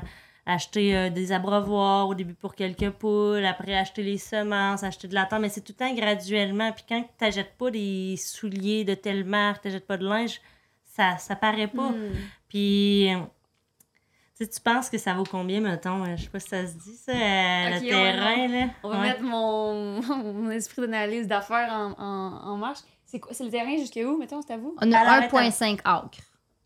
[0.50, 5.14] Acheter euh, des abreuvoirs au début pour quelques poules, après acheter les semences, acheter de
[5.14, 6.72] la terre, mais c'est tout le temps graduellement.
[6.72, 10.40] Puis quand tu n'achètes pas des souliers de telle marque, tu n'achètes pas de linge,
[10.86, 11.90] ça, ça paraît pas.
[11.90, 12.14] Hmm.
[12.48, 13.10] Puis,
[14.38, 16.06] tu sais, tu penses que ça vaut combien, mettons?
[16.16, 18.68] Je sais pas si ça se dit, ça, euh, le terrain, là.
[18.84, 19.08] On va Ouais.
[19.10, 20.02] mettre mon,
[20.34, 22.80] mon esprit d'analyse d'affaires en, en, en marche.
[23.06, 23.34] C'est quoi?
[23.34, 24.76] C'est le terrain jusqu'à où, mettons, c'est à vous?
[24.82, 25.38] On a attends.
[25.40, 26.20] 1,5 acres.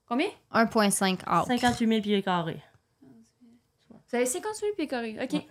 [0.07, 0.27] Combien?
[0.53, 1.47] 1,5 acres.
[1.47, 2.61] 58 000 pieds carrés.
[4.11, 5.17] Vous avez 58 pieds carrés.
[5.21, 5.33] OK.
[5.33, 5.47] Ouais.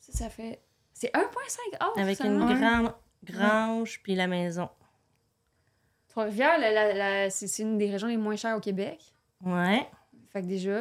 [0.00, 0.60] Ça, ça fait.
[0.92, 1.92] C'est 1,5 acres.
[1.98, 2.92] Avec une grande
[3.24, 4.68] grange, puis la maison.
[6.08, 9.00] Trois-Rivières, la- la- la- c'est c'est une des régions les moins chères au Québec.
[9.44, 9.86] Ouais.
[10.32, 10.80] Fait que déjà,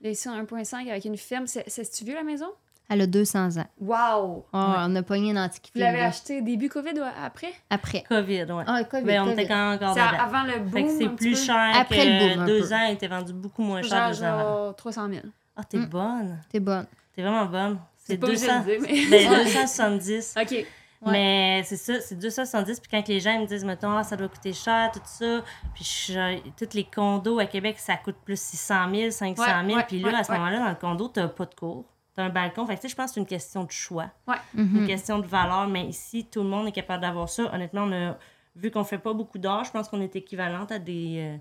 [0.00, 1.46] là, ici, on a 1,5 avec une ferme.
[1.46, 2.48] C'est- C'est-tu vieux, la maison?
[2.88, 3.66] Elle a 200 ans.
[3.80, 4.46] Wow!
[4.52, 5.78] Oh, On a pogné une antiquité.
[5.80, 7.52] Vous l'avez acheté début COVID ou après?
[7.68, 8.04] Après.
[8.08, 8.64] COVID, ouais.
[8.66, 9.32] Ah, COVID, Ben, on COVID.
[9.42, 10.72] était quand- encore C'est avant le boom.
[10.72, 11.36] Fait que c'est plus peu?
[11.36, 12.74] cher Après que le boom, un deux peu.
[12.74, 12.86] ans.
[12.88, 14.42] Il était vendu beaucoup moins cher Genre, deux ans avant.
[14.66, 15.22] genre 300 000.
[15.56, 15.86] Ah, t'es Mm.
[15.86, 16.38] bonne.
[16.50, 16.86] T'es bonne.
[17.14, 17.78] T'es vraiment bonne.
[17.96, 18.60] C'est C'est pas 200.
[18.60, 19.28] obligé de le dire, mais.
[19.28, 20.34] Ben, 270.
[20.42, 20.66] OK.
[21.08, 22.80] Mais c'est ça, c'est 270.
[22.80, 25.42] Puis quand les gens me disent, mettons, ah, ça doit coûter cher, tout ça.
[25.74, 29.66] Puis je, tous les condos à Québec, ça coûte plus 600 000, 500 000.
[29.68, 30.38] Ouais, ouais, puis là, ouais, à ce ouais.
[30.38, 31.84] moment-là, dans le condo, t'as pas de cour.
[32.14, 32.66] T'as un balcon.
[32.66, 34.10] Fait que tu sais, je pense que c'est une question de choix.
[34.54, 34.78] Mhm.
[34.78, 37.54] une question de valeur, mais ici, tout le monde est capable d'avoir ça.
[37.54, 38.16] Honnêtement, on a,
[38.56, 41.18] vu qu'on fait pas beaucoup d'heures, je pense qu'on est équivalente à des.
[41.18, 41.36] euh,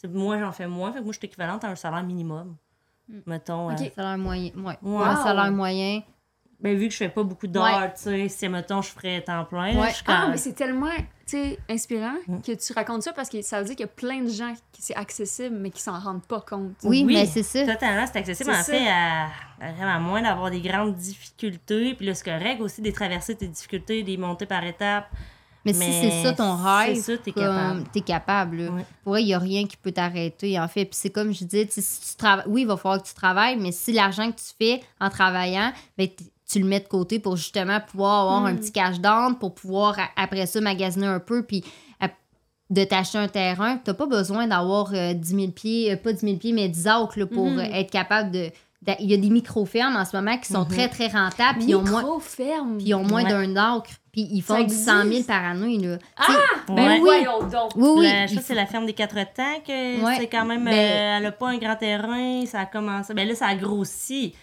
[0.00, 2.04] tu sais, moi, j'en fais moins, fait que moi, je suis équivalente à un salaire
[2.04, 2.56] minimum.
[3.26, 3.70] Mettons.
[3.72, 3.80] Ok.
[3.80, 4.50] euh, Salaire moyen.
[4.56, 4.76] Ouais.
[4.82, 5.04] Ouais.
[5.04, 6.02] Un salaire moyen.
[6.60, 9.44] ben, vu que je fais pas beaucoup d'heures, tu sais, si, mettons, je ferais temps
[9.46, 9.88] plein, là, Ouais.
[9.90, 10.90] je suis Ah, mais c'est tellement
[11.26, 12.40] tu sais, inspirant Mm.
[12.42, 14.52] que tu racontes ça parce que ça veut dire qu'il y a plein de gens
[14.72, 16.74] qui c'est accessible mais qui s'en rendent pas compte.
[16.84, 17.14] Oui, Oui.
[17.14, 17.64] mais c'est ça.
[17.64, 18.50] Totalement, c'est accessible.
[18.52, 18.72] C'est En ça.
[18.72, 19.26] fait, à,
[19.60, 21.94] à vraiment moins d'avoir des grandes difficultés.
[21.94, 25.06] Puis là, c'est correct aussi de traverser tes difficultés, des montées par étapes.
[25.64, 27.84] Mais, si c'est ça ton c'est rêve, ça, t'es comme, capable.
[27.92, 28.60] t'es capable.
[28.70, 28.86] Ouais.
[29.04, 30.86] Pour il n'y a rien qui peut t'arrêter, en fait.
[30.86, 33.56] Puis c'est comme je dis, si tu travailles, oui, il va falloir que tu travailles,
[33.58, 36.08] mais si l'argent que tu fais en travaillant, ben,
[36.50, 38.58] tu le mets de côté pour justement pouvoir avoir un Mm.
[38.58, 41.62] petit cash down, pour pouvoir après ça magasiner un peu, puis
[42.70, 43.78] de t'acheter un terrain.
[43.78, 46.68] Tu n'as pas besoin d'avoir euh, 10 000 pieds, euh, pas 10 000 pieds, mais
[46.68, 47.58] 10 acres là, pour Mhm.
[47.58, 48.48] euh, être capable de,
[48.98, 50.68] il y a des micro-fermes en ce moment qui sont Mhm.
[50.68, 52.18] très, très rentables, puis ils ont moins,
[52.78, 53.28] ils ont moins Ouais.
[53.30, 55.28] d'un acre, puis ils font Ça du 100 000 existe?
[55.28, 55.78] par année.
[55.78, 55.98] Là.
[56.16, 56.26] Ah!
[56.68, 56.98] Ben Ouais.
[57.00, 57.72] voyons donc.
[57.76, 58.04] oui, oui.
[58.06, 60.44] La- je ils pense que c'est la ferme des quatre temps que Ouais, c'est quand
[60.46, 60.64] même.
[60.64, 63.12] mais- euh, elle a pas un grand terrain, ça a commencé.
[63.12, 64.34] Ben là, ça a grossi.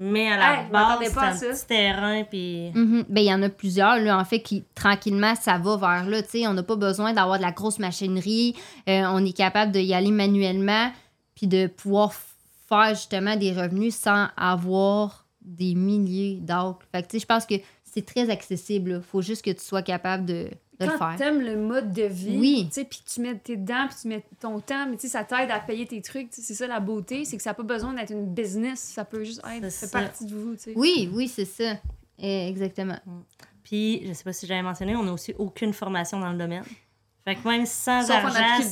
[0.00, 1.46] Mais à la Hey, base, c'est un ça.
[1.48, 2.70] petit terrain, puis.
[2.72, 3.04] Mhm.
[3.08, 6.22] Ben, il y en a plusieurs, là, en fait, qui, tranquillement, ça va vers là.
[6.22, 8.54] Tu sais, on n'a pas besoin d'avoir de la grosse machinerie.
[8.88, 10.92] Euh, on est capable d'y aller manuellement,
[11.34, 12.14] puis de pouvoir f-
[12.68, 16.80] faire, justement, des revenus sans avoir des milliers d'acres.
[16.92, 17.54] Fait que, tu sais, je pense que
[17.84, 18.96] c'est très accessible.
[18.98, 21.16] Il faut juste que tu sois capable de, de le Quand faire.
[21.16, 22.66] t'aimes le mode de vie, Oui.
[22.68, 25.08] tu sais, puis tu mets tes dents, puis tu mets ton temps, mais tu sais,
[25.08, 26.28] ça t'aide à payer tes trucs.
[26.30, 29.24] C'est ça la beauté, c'est que ça n'a pas besoin d'être une business, ça peut
[29.24, 30.72] juste être, fait partie de vous, tu sais.
[30.76, 31.74] Oui, oui, c'est ça.
[32.18, 32.98] Eh, exactement.
[33.64, 36.64] Puis, je sais pas si j'avais mentionné, on n'a aussi aucune formation dans le domaine.
[37.24, 38.62] Fait que même sans Sauf en argent.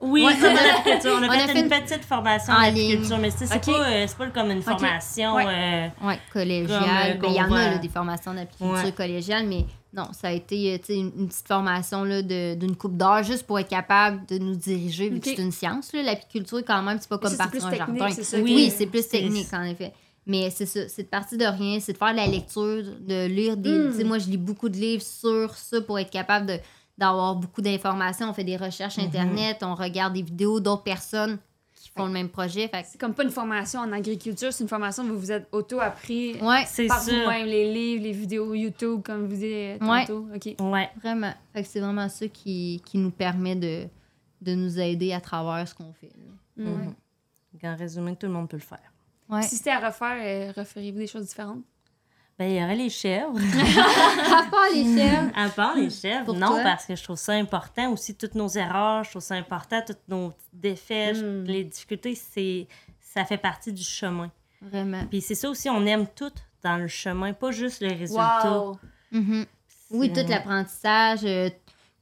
[0.00, 1.12] Oui, Ouais, on en a- apiculture.
[1.18, 3.64] On a on fait a fait une une- petite formation En apiculture, mais sais, c'est
[3.64, 5.34] pas, euh, c'est pas comme une formation.
[5.34, 5.44] Ouais.
[5.46, 7.18] euh, Oui, collégiale.
[7.18, 8.92] Comme, euh, Ben, il y en a là, des formations d'apiculture Ouais.
[8.92, 12.96] collégiale, mais non, ça a été euh, une, une petite formation là, de- d'une coupe
[12.96, 15.92] d'heure juste pour être capable de nous diriger, vu que c'est une science.
[15.92, 18.22] là, L'apiculture, quand même, c'est pas comme partir un technique, jardin.
[18.22, 19.92] ça Oui, c'est plus technique, en effet.
[20.26, 23.26] Mais c'est ça, c'est de partir de rien, c'est de faire de la lecture, de
[23.26, 23.70] lire des.
[23.78, 23.92] Mm.
[23.94, 26.58] Sais, moi, je lis beaucoup de livres sur ça pour être capable de
[26.98, 28.28] d'avoir beaucoup d'informations.
[28.28, 31.38] On fait des recherches Internet, on regarde des vidéos d'autres personnes
[31.74, 32.66] qui font le même projet.
[32.68, 35.48] Fait C'est comme pas une formation en agriculture, c'est une formation où vous vous êtes
[35.52, 37.12] auto-appris ouais, C'est par ça.
[37.12, 40.04] vous-même, les livres, les vidéos YouTube, comme vous dites Ouais.
[40.06, 40.26] tantôt.
[40.34, 40.54] OK.
[40.60, 40.90] Ouais.
[41.00, 41.32] Vraiment.
[41.52, 43.84] Fait que c'est vraiment ça qui, qui nous permet de,
[44.42, 46.10] de nous aider à travers ce qu'on fait.
[46.56, 46.64] Mm.
[46.64, 46.94] Mhm.
[47.64, 48.92] En résumé, tout le monde peut le faire.
[49.28, 49.42] Ouais.
[49.42, 51.62] Si c'était à refaire, euh, referiez-vous des choses différentes?
[52.38, 53.34] Ben, il y aurait les chèvres.
[53.36, 55.30] À part les chèvres.
[55.34, 56.60] À part les chèvres, Pour non, toi?
[56.62, 60.06] parce que je trouve ça important aussi, toutes nos erreurs, je trouve ça important, toutes
[60.08, 61.44] nos petites défaites, Mm.
[61.44, 62.68] les difficultés, c'est
[63.00, 64.30] ça fait partie du chemin.
[64.62, 65.04] Vraiment.
[65.10, 66.30] Puis c'est ça aussi, on aime tout
[66.62, 68.52] dans le chemin, pas juste le résultat.
[68.52, 68.78] Wow!
[69.10, 69.44] Mhm.
[69.90, 71.48] Oui, tout l'apprentissage, euh,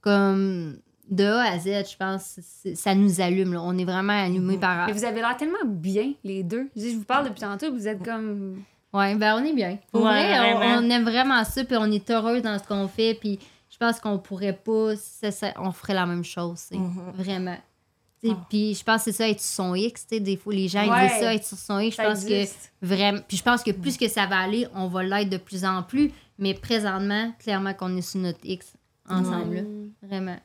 [0.01, 0.77] comme
[1.09, 2.39] de A à Z, je pense,
[2.75, 3.53] ça nous allume.
[3.53, 3.61] là.
[3.63, 4.59] On est vraiment allumés Mhm.
[4.59, 4.85] par.
[4.87, 6.69] Mais vous avez l'air tellement bien, les deux.
[6.75, 8.61] Je vous parle depuis tantôt, vous êtes comme...
[8.93, 9.77] Ouais, ben on est bien.
[9.91, 13.13] Pour Ouais, vrai, on, aime vraiment ça, puis on est heureux dans ce qu'on fait,
[13.15, 13.37] puis
[13.69, 16.65] je pense qu'on pourrait pas, ça- ça- on ferait la même chose.
[16.71, 17.11] Mhm.
[17.13, 17.57] vraiment.
[18.27, 18.29] Ah.
[18.49, 20.67] Puis je pense que c'est ça, être sur son X, tu sais, des fois les
[20.67, 21.07] gens ils Ouais.
[21.07, 22.45] disent ça, être sur son X, je pense que
[22.81, 23.19] vraiment.
[23.27, 25.83] Puis je pense que plus que ça va aller, on va l'être de plus en
[25.83, 28.73] plus, mais présentement, clairement qu'on est sur notre X
[29.07, 29.61] ensemble, là.
[29.61, 29.91] Mm.
[30.01, 30.37] vraiment.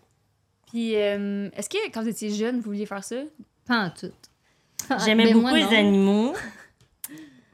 [0.70, 3.16] Puis, euh, est-ce que quand vous étiez jeune, vous vouliez faire ça?
[3.66, 4.12] Pas en tout.
[5.04, 6.34] J'aimais Ben, beaucoup les animaux,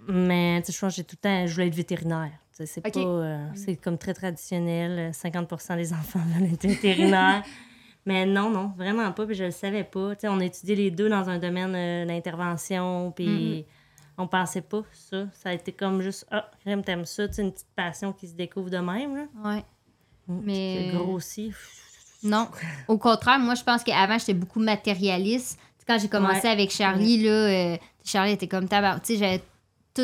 [0.09, 2.31] mais tu sais, je pense que j'ai tout le temps, je voulais être vétérinaire.
[2.57, 2.95] Tu sais, C'est Ok.
[2.95, 4.99] pas, euh, c'est comme très traditionnel.
[4.99, 7.43] euh, 50% des enfants veulent être vétérinaires.
[8.07, 9.27] mais non, non, vraiment pas.
[9.27, 10.15] Puis je le savais pas.
[10.17, 13.13] Tu sais, on a étudié les deux dans un domaine euh, d'intervention.
[13.13, 13.65] Puis
[14.17, 15.27] on pensait pas ça.
[15.33, 17.29] Ça a été comme juste, ah, Crème, t'aimes ça.
[17.29, 19.15] Tu sais, une petite passion qui se découvre de même.
[19.17, 19.25] Là.
[19.45, 19.65] Ouais.
[20.27, 20.41] Mm.
[20.45, 21.53] Mais- grossi.
[22.25, 22.49] Non.
[22.89, 25.57] Au contraire, moi, je pense qu'avant, j'étais beaucoup matérialiste.
[25.57, 26.53] Tu sais, quand j'ai commencé Ouais.
[26.53, 28.99] avec Charlie, là, euh, Charlie était comme tabac.
[29.05, 29.41] Tu sais, j'avais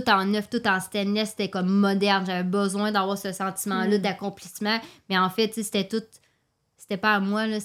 [0.00, 1.30] tout en neuf, tout en stainless.
[1.30, 2.24] C'était comme moderne.
[2.26, 4.02] J'avais besoin d'avoir ce sentiment-là Mm.
[4.02, 4.78] d'accomplissement.
[5.08, 6.02] Mais en fait, c'était tout.
[6.76, 7.58] C'était pas à moi, là.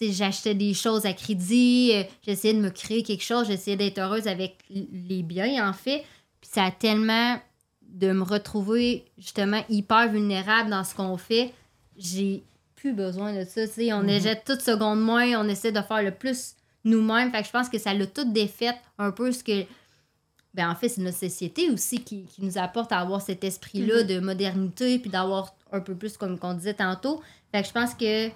[0.00, 4.28] J'achetais des choses à crédit, euh, j'essayais de me créer quelque chose, j'essayais d'être heureuse
[4.28, 6.04] avec les biens, en fait.
[6.40, 7.38] Puis ça a tellement
[7.82, 11.54] de me retrouver justement hyper vulnérable dans ce qu'on fait.
[11.96, 12.42] J'ai
[12.74, 13.62] plus besoin de ça.
[13.96, 14.20] On Mhm.
[14.20, 17.30] jette toute seconde moins, on essaie de faire le plus nous-mêmes.
[17.32, 19.64] Fait que je pense que ça l'a tout défait un peu ce que.
[20.56, 24.02] Ben, en fait, c'est notre société aussi qui, qui nous apporte à avoir cet esprit-là
[24.02, 24.06] Mhm.
[24.08, 27.20] de modernité puis d'avoir un peu plus, comme on disait tantôt.
[27.52, 28.28] Fait que je pense que.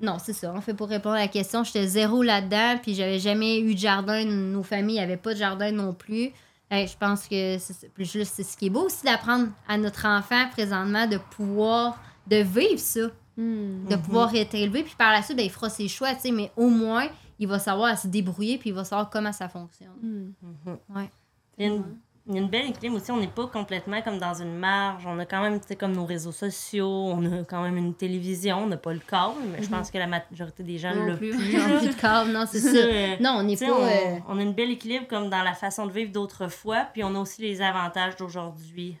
[0.00, 0.54] Non, c'est ça.
[0.54, 3.78] En fait, pour répondre à la question, j'étais zéro là-dedans, puis j'avais jamais eu de
[3.80, 4.24] jardin.
[4.24, 6.30] Nos familles n'avaient pas de jardin non plus.
[6.70, 7.86] Fait que je pense que c'est ça.
[7.94, 12.00] Puis juste, c'est ce qui est beau aussi d'apprendre à notre enfant présentement de pouvoir,
[12.26, 13.86] de vivre ça Mm.
[13.88, 14.82] de pouvoir être élevé.
[14.82, 17.06] Puis par la suite, ben, il fera ses choix, tu sais, mais au moins,
[17.38, 19.88] il va savoir à se débrouiller, puis il va savoir comment ça fonctionne.
[20.02, 20.32] Mm.
[20.42, 20.78] Mhm.
[20.96, 21.10] Ouais.
[21.58, 21.84] Il y a une,
[22.26, 23.10] il y a une belle équilibre aussi.
[23.10, 25.04] On n'est pas complètement comme dans une marge.
[25.06, 26.88] On a quand même, tu comme nos réseaux sociaux.
[26.88, 28.58] On a quand même une télévision.
[28.58, 31.30] On n'a pas le câble, mais je pense que la majorité des gens l'ont plus.
[31.36, 31.56] plus.
[31.62, 33.18] Ont plus de câble, non, c'est ça.
[33.20, 33.64] Non, on n'est pas.
[33.66, 37.02] euh, on, on a une belle équilibre comme dans la façon de vivre d'autrefois, puis
[37.02, 38.96] on a aussi les avantages d'aujourd'hui.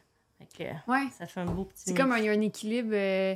[0.88, 1.06] Ouais.
[1.16, 1.82] ça fait un beau petit.
[1.86, 3.34] C'est comme un- il y a un équilibre euh,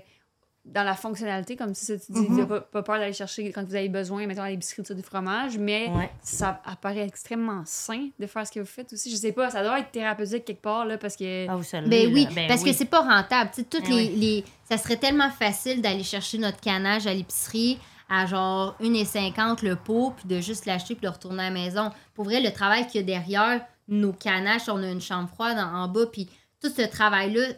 [0.64, 2.46] dans la fonctionnalité, comme si ça, tu dis, Mhm.
[2.46, 5.88] pas, pas peur d'aller chercher quand vous avez besoin, mettons, à l'épicerie du fromage, mais
[5.88, 6.08] Ouais.
[6.22, 9.10] ça apparaît extrêmement sain de faire ce que vous faites aussi.
[9.10, 11.48] Je sais pas, ça doit être thérapeutique quelque part, là, parce que...
[11.48, 12.70] Ah, vous savez, Ben oui, Ben parce oui.
[12.70, 13.50] que c'est pas rentable.
[13.52, 14.16] Tu sais, toutes Ben les, oui.
[14.16, 19.74] les- Ça serait tellement facile d'aller chercher notre canage à l'épicerie à genre 1,50 le
[19.76, 21.90] pot, puis de juste l'acheter puis de retourner à la maison.
[22.14, 25.58] Pour vrai, le travail qu'il y a derrière nos canaches, on a une chambre froide
[25.58, 26.30] en, en bas, puis
[26.62, 27.48] tout ce travail-là,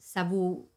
[0.00, 0.68] ça vaut.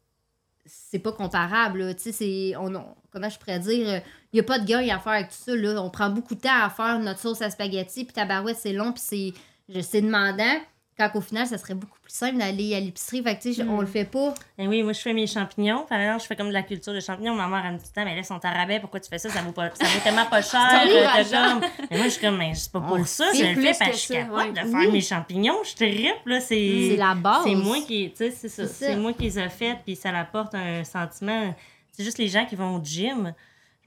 [0.66, 1.94] C'est pas comparable.
[1.96, 2.56] Tu sais, c'est.
[2.56, 4.02] on- on- Comment je pourrais dire?
[4.32, 5.82] Il n'y a pas de gain à faire avec tout ça, là.
[5.82, 8.92] On prend beaucoup de temps à faire notre sauce à spaghetti, puis tabarouette, c'est long,
[8.92, 9.34] puis
[9.82, 10.60] C'est demandant.
[11.00, 13.22] Quand au final, ça serait beaucoup plus simple d'aller à l'épicerie.
[13.22, 14.34] Fait que, tu sais, on le fait pas.
[14.58, 15.86] Et oui, moi, je fais mes champignons.
[15.88, 17.34] Par exemple, je fais comme de la culture de champignons.
[17.34, 18.80] Ma mère, elle me dit, mais là, ils sont à rabais.
[18.80, 19.30] Pourquoi tu fais ça?
[19.30, 20.60] Ça vaut, pas, ça vaut tellement pas cher.
[20.86, 21.60] Euh, comme...
[21.90, 23.26] Mais moi, je suis comme, mais c'est pas pour On ça.
[23.34, 24.90] Je le plus fais parce que je suis capable de faire Oui.
[24.92, 25.56] mes champignons.
[25.64, 26.40] Je trippe, là.
[26.40, 27.44] C'est C'est la base.
[27.44, 28.66] C'est moi qui, tu sais, c'est ça.
[28.66, 31.54] C'est moi qui les ai faites, puis ça apporte un sentiment.
[31.92, 33.32] C'est juste les gens qui vont au gym.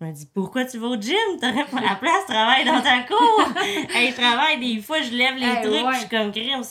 [0.01, 1.15] Je me dis, pourquoi tu vas au gym?
[1.39, 3.47] T'aurais pas la place, travaille dans ta cour.
[3.95, 5.93] hey, je travaille, des fois, je lève les Hey, trucs, ouais.
[5.93, 6.61] je suis comme crime.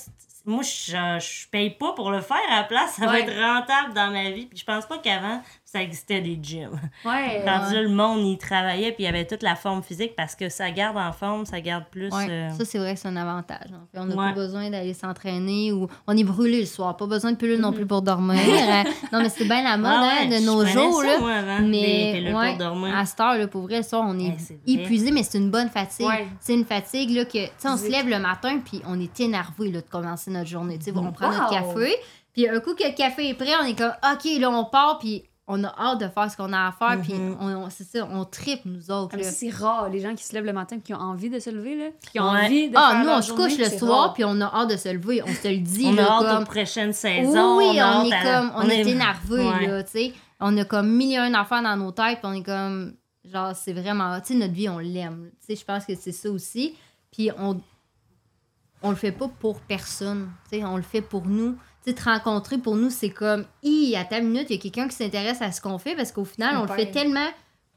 [0.44, 2.94] Moi, je, je paye pas pour le faire à la place.
[2.94, 4.46] Ça va être rentable dans ma vie.
[4.46, 5.40] Puis je pense pas qu'avant,
[5.72, 6.78] ça existait des gyms.
[7.04, 7.40] Ouais.
[7.46, 10.34] Quand là, le monde, il travaillait, puis il y avait toute la forme physique parce
[10.36, 12.10] que ça garde en forme, ça garde plus.
[12.12, 13.68] Ouais, euh, Ça, c'est vrai que c'est un avantage.
[13.72, 13.98] En fait.
[13.98, 14.28] On n'a Ouais.
[14.30, 16.96] pas besoin d'aller s'entraîner ou on est brûlé le soir.
[16.96, 18.38] Pas besoin de pilule non plus pour dormir.
[18.38, 21.00] Euh, non, mais c'est bien la mode ah hein, ouais, de nos jours.
[21.00, 21.18] ça, là.
[21.20, 22.94] moi, avant, Mais ouais, pour dormir.
[22.96, 25.50] à cette heure, là, pour vrai, le soir, on est, Ouais, épuisé, mais c'est une
[25.50, 26.06] bonne fatigue.
[26.06, 26.26] Ouais.
[26.40, 29.18] C'est une fatigue là, que, tu sais, on se lève le matin puis on est
[29.20, 30.76] énervé là, de commencer notre journée.
[30.78, 31.74] Tu sais, on prend notre Wow.
[31.74, 31.94] café,
[32.34, 34.98] puis un coup que le café est prêt, on est comme, OK, là, on part,
[34.98, 37.36] puis on a hâte de faire ce qu'on a à faire, puis Mhm.
[37.40, 39.16] on, on- c'est ça, on tripe, nous autres.
[39.18, 41.50] Ah, c'est rare, les gens qui se lèvent le matin qui ont envie de se
[41.50, 41.84] lever, là.
[42.12, 42.44] Qui ont Ouais.
[42.46, 44.70] envie de Ah, faire nous, leur on se couche le soir, puis on a hâte
[44.70, 45.20] de se lever.
[45.22, 46.42] On se le dit, on là, a hâte comme...
[46.42, 47.56] aux prochaines saisons.
[47.58, 49.66] Oui, on, est à- comme, on, est, énervé, Ouais.
[49.66, 50.12] là, tu sais.
[50.40, 53.54] On a comme mille et un affaires dans nos têtes, puis on est comme, genre,
[53.56, 55.30] c'est vraiment, tu sais, notre vie, on l'aime.
[55.40, 56.74] Tu sais, je pense que c'est ça aussi.
[57.12, 57.60] Puis on,
[58.82, 61.56] on le fait pas pour personne, tu sais, on le fait pour nous.
[61.84, 64.62] Tu sais, te rencontrer, pour nous, c'est comme, hi, à ta minute, il y a
[64.62, 66.90] quelqu'un qui s'intéresse à ce qu'on fait, parce qu'au final, on le fait Ouais.
[66.92, 67.28] tellement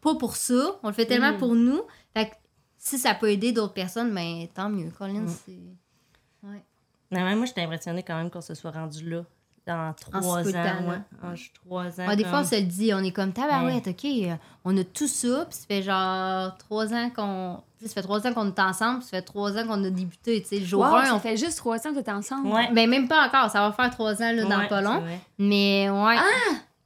[0.01, 1.37] pas pour ça, on le fait tellement Mm.
[1.37, 1.81] pour nous.
[2.15, 2.35] Fait que
[2.77, 4.91] si ça peut aider d'autres personnes, ben tant mieux.
[4.91, 5.27] Colin, Mm.
[5.45, 6.47] c'est...
[6.47, 6.63] Ouais.
[7.11, 9.23] Non, mais moi, j'étais impressionnée quand même qu'on se soit rendu là.
[9.65, 10.93] Dans trois de ans, temps, moi.
[10.93, 11.29] là.
[11.31, 11.33] En
[11.63, 12.07] trois ans.
[12.07, 14.83] Ouais, des fois, on se le dit, on est comme tabarouette, OK, euh, on a
[14.83, 17.63] tout ça, puis ça fait genre trois ans qu'on.
[17.83, 20.41] Ça fait trois ans qu'on est ensemble, puis ça fait trois ans qu'on a débuté,
[20.41, 20.59] tu sais.
[20.59, 22.47] Le jour Wow, 1, ça on fait juste trois ans que t'es ensemble.
[22.47, 22.69] Ouais.
[22.73, 25.03] Ben, même pas encore, ça va faire trois ans, là, dans Ouais, pas long.
[25.37, 26.15] Mais, ouais.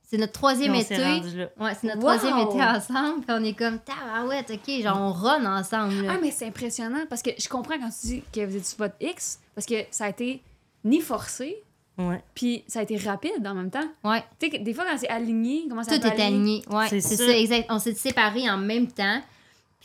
[0.03, 0.97] C'est notre troisième été.
[0.97, 2.15] Ouais, c'est notre Wow!
[2.17, 6.13] troisième été ensemble, puis on est comme tabarouette, OK, genre, on run ensemble, là.
[6.15, 8.79] Ah, mais c'est impressionnant parce que je comprends quand tu dis que vous êtes sur
[8.79, 10.41] votre X parce que ça a été
[10.83, 11.61] ni forcé,
[11.99, 12.23] Ouais.
[12.33, 13.87] puis ça a été rapide en même temps.
[14.03, 16.63] Ouais, Tu sais, des fois, quand c'est aligné, comment ça tout est aligné.
[16.71, 17.37] Ouais, C'est ça.
[17.37, 17.67] exact.
[17.69, 19.21] On s'est séparés en même temps,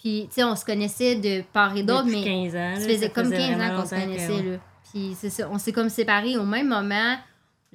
[0.04, 2.22] puis, tu sais, on se connaissait de part et d'autre, mais.
[2.22, 2.74] 15 ans.
[2.76, 4.58] Ça faisait comme 15 vraiment ans qu'on se connaissait, que- là.
[4.92, 7.16] Puis c'est ça, on s'est comme séparés au même moment.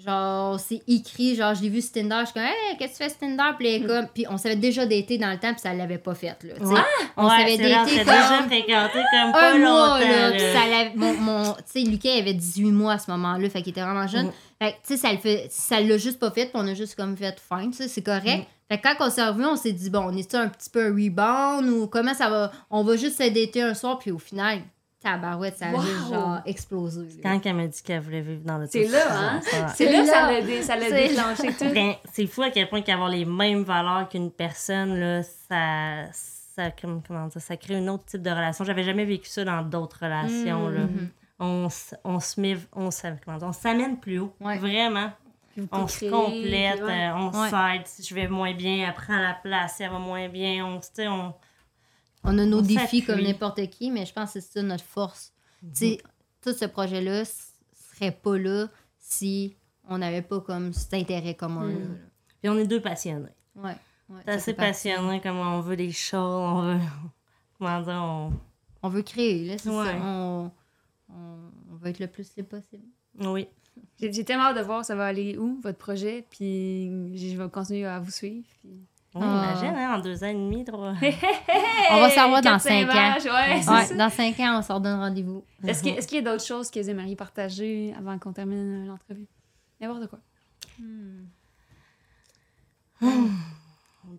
[0.05, 2.97] Genre, c'est écrit, genre, je l'ai vu sur Tinder, je suis comme, hey, qu'est-ce que
[2.97, 3.43] tu fais sur Tinder?
[3.57, 6.15] Puis, est comme, puis on savait déjà dater dans le temps, puis ça l'avait pas
[6.15, 6.53] fait, là.
[6.57, 6.65] tu sais.
[6.73, 6.79] Ouais.
[7.17, 9.99] On Ouais, s'avait on daté s'était déjà fréquenté comme pas mois, longtemps.
[9.99, 10.29] là.
[10.29, 10.31] là.
[10.31, 10.91] Puis ça l'avait.
[10.95, 14.07] Mon, mon, tu sais, Lucas avait 18 mois à ce moment-là, fait qu'il était vraiment
[14.07, 14.27] jeune.
[14.27, 14.31] Mhm.
[14.61, 16.73] Fait que, tu sais, ça le fait, ça l'a juste pas fait, puis on a
[16.73, 18.25] juste comme fait fine, tu sais, c'est correct.
[18.39, 18.45] Mhm.
[18.71, 20.85] Fait que quand on s'est revu, on s'est dit, bon, on est un petit peu
[20.85, 22.51] un rebound ou comment ça va.
[22.69, 24.59] On va juste se dater un soir, puis au final,
[25.01, 25.81] tabarouette, ça a Wow!
[26.11, 27.21] genre explosé.
[27.23, 29.41] Quand elle m'a dit qu'elle voulait vivre dans le C'est là, hein?
[29.75, 30.31] C'est là que ça là.
[30.33, 31.73] l'a dé- ça l'a C'est- déclenché tout.
[31.73, 36.71] Ben, c'est fou à quel point qu'avoir les mêmes valeurs qu'une personne, là, ça, ça,
[36.71, 38.65] comme- comment dire, ça crée un autre type de relation.
[38.65, 40.67] J'avais jamais vécu ça dans d'autres relations.
[40.67, 40.81] là.
[40.81, 41.09] Mhm.
[41.39, 44.33] On, s- on se met, on, s'amène plus haut.
[44.41, 44.57] Ouais.
[44.57, 45.11] Vraiment.
[45.71, 47.07] On se complète, ouais.
[47.09, 47.49] euh, on Ouais.
[47.49, 47.81] s'aide.
[47.85, 49.75] Si je vais moins bien, elle prend la place.
[49.77, 51.33] Si elle va moins bien, on, se- tu sais, on,
[52.23, 54.83] On a nos On défis comme n'importe qui, mais je pense que c'est ça notre
[54.83, 55.33] force.
[55.61, 55.97] Tu sais,
[56.41, 57.23] tout ce projet-là
[57.93, 58.67] serait pas là
[58.97, 59.55] si
[59.87, 61.67] on n'avait pas comme cet intérêt commun.
[61.67, 61.79] Mm.
[61.79, 61.85] là.
[62.41, 63.27] Puis on est deux passionnés.
[63.55, 63.75] Ouais.
[64.09, 66.79] ouais, C'est assez passionné, comme on veut des choses, on veut.
[67.57, 68.33] Comment dire, on.
[68.81, 69.85] On veut créer, là, c'est Ouais.
[69.87, 69.95] ça.
[70.01, 70.51] On,
[71.09, 71.13] on,
[71.71, 72.83] on veut être le plus libre possible.
[73.19, 73.47] Oui.
[73.99, 77.49] J'ai j'ai tellement hâte de voir ça va aller où, votre projet, puis je vais
[77.49, 78.47] continuer à vous suivre.
[78.61, 78.85] puis-
[79.15, 79.51] Oui, Ah.
[79.53, 80.93] imagine, hein, en deux ans et demi, trois.
[81.91, 83.15] On va savoir dans Quatre, cinq ans.
[83.33, 85.43] Ouais, Ouais, dans cinq ans, on s'en donne rendez-vous.
[85.65, 88.83] Est-ce qu'il est-ce qu'il y a d'autres choses que vous aimeriez partager avant qu'on termine
[88.83, 89.25] euh, l'entrevue?
[89.81, 90.19] N'importe quoi.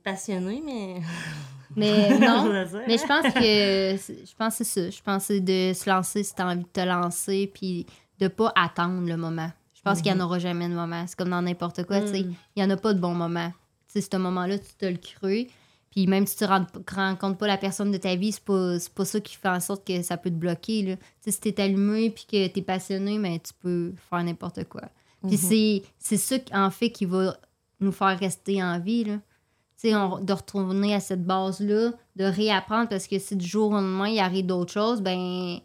[0.05, 1.01] Passionné, mais.
[1.76, 4.91] Mais non, mais je pense que c'est- je pense c'est ça.
[4.91, 7.86] Je pense que c'est de se lancer si t'as envie de te lancer, puis
[8.18, 9.53] de pas attendre le moment.
[9.74, 11.05] Je pense qu'il n'y en aura jamais de moment.
[11.07, 12.22] C'est comme dans n'importe quoi, tu sais.
[12.24, 12.34] Mm.
[12.57, 13.53] Il n'y en a pas de bon moment.
[13.93, 15.47] Tu sais, ce moment-là, tu te le creux.
[15.91, 16.51] Puis même si tu ne
[16.95, 19.84] rencontres pas la personne de ta vie, c'est pas, pas ça qui fait en sorte
[19.86, 20.82] que ça peut te bloquer.
[20.82, 20.97] Là.
[21.24, 24.82] Tu si t'es allumé puis que t'es passionné, mais tu peux faire n'importe quoi.
[25.26, 27.36] Puis c'est, c'est ça, en fait, qui va
[27.80, 29.05] nous faire rester en vie.
[29.05, 29.16] Là.
[29.16, 33.70] Tu sais, on- de retourner à cette base-là, de réapprendre parce que si du jour
[33.70, 35.59] au lendemain, il arrive d'autres choses, ben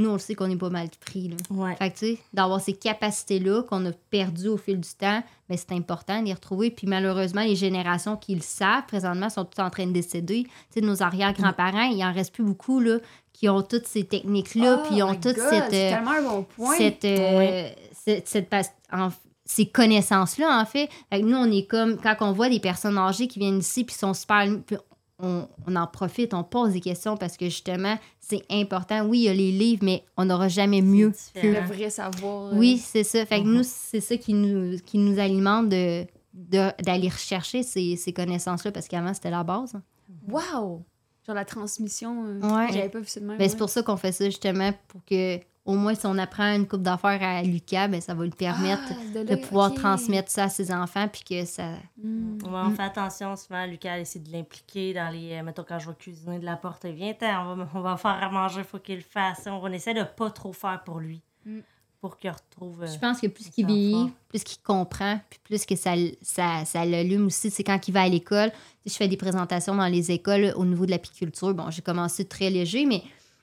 [0.00, 1.28] nous, on le sait qu'on est pas mal pris.
[1.28, 1.36] Là.
[1.50, 1.76] Ouais.
[1.76, 5.56] Fait que, tu sais, d'avoir ces capacités-là qu'on a perdues au fil du temps, ben,
[5.58, 6.70] c'est important de les retrouver.
[6.70, 10.44] Puis malheureusement, les générations qui le savent présentement sont toutes en train de décéder.
[10.44, 12.98] Tu sais, nos arrière-grands-parents, il en reste plus beaucoup, là,
[13.32, 16.10] qui ont toutes ces techniques-là, Oh puis ils ont toutes God, cette, C'est euh, tellement
[16.10, 16.76] un bon point.
[16.76, 17.68] cette, euh,
[18.04, 19.10] cette, cette pas- en-
[19.44, 20.88] ces connaissances-là, en fait.
[21.10, 23.82] Fait que nous, on est comme, quand on voit des personnes âgées qui viennent ici,
[23.84, 24.46] puis sont super.
[24.66, 24.76] puis
[25.22, 29.04] on, on en profite, on pose des questions parce que justement, c'est important.
[29.06, 31.12] Oui, il y a les livres, mais on n'aura jamais mieux.
[31.14, 32.52] C'est Le vrai savoir.
[32.52, 33.24] euh, Oui, c'est ça.
[33.26, 33.54] Fait que Mhm.
[33.58, 38.70] nous, c'est ça qui nous, qui nous alimente de de- d'aller rechercher ces, ces connaissances-là
[38.70, 39.74] parce qu'avant, c'était la base.
[39.74, 39.82] hein.
[40.28, 40.84] Wow!
[41.26, 42.24] Genre la transmission.
[42.24, 42.68] euh, Ouais.
[42.72, 43.36] J'avais pas vu ça de même.
[43.36, 43.48] Ben, ouais.
[43.48, 45.38] C'est pour ça qu'on fait ça, justement, pour que,
[45.70, 48.82] au moins, si on apprend une coupe d'affaires à Lucas, ben, ça va lui permettre
[48.90, 51.72] Ah, de, pouvoir transmettre ça à ses enfants, puis que ça.
[52.02, 52.38] Mm.
[52.44, 55.32] Ouais, on fait attention souvent, Lucas essaie de l'impliquer dans les.
[55.34, 58.18] euh, mettons, quand je vais cuisiner de la porte, viens, on va, on va faire
[58.22, 59.42] à manger, il faut qu'il le fasse.
[59.46, 61.20] On, on essaie de pas trop faire pour lui.
[61.46, 61.60] Mm.
[62.00, 62.82] Pour qu'il retrouve.
[62.82, 65.92] euh, Je pense que plus qu'il vieillit, plus qu'il comprend, puis plus que ça,
[66.22, 67.50] ça, ça l'allume aussi.
[67.50, 68.50] C'est quand il va à l'école.
[68.86, 71.52] Je fais des présentations dans les écoles au niveau de l'apiculture.
[71.52, 73.02] Bon, j'ai commencé très léger, mais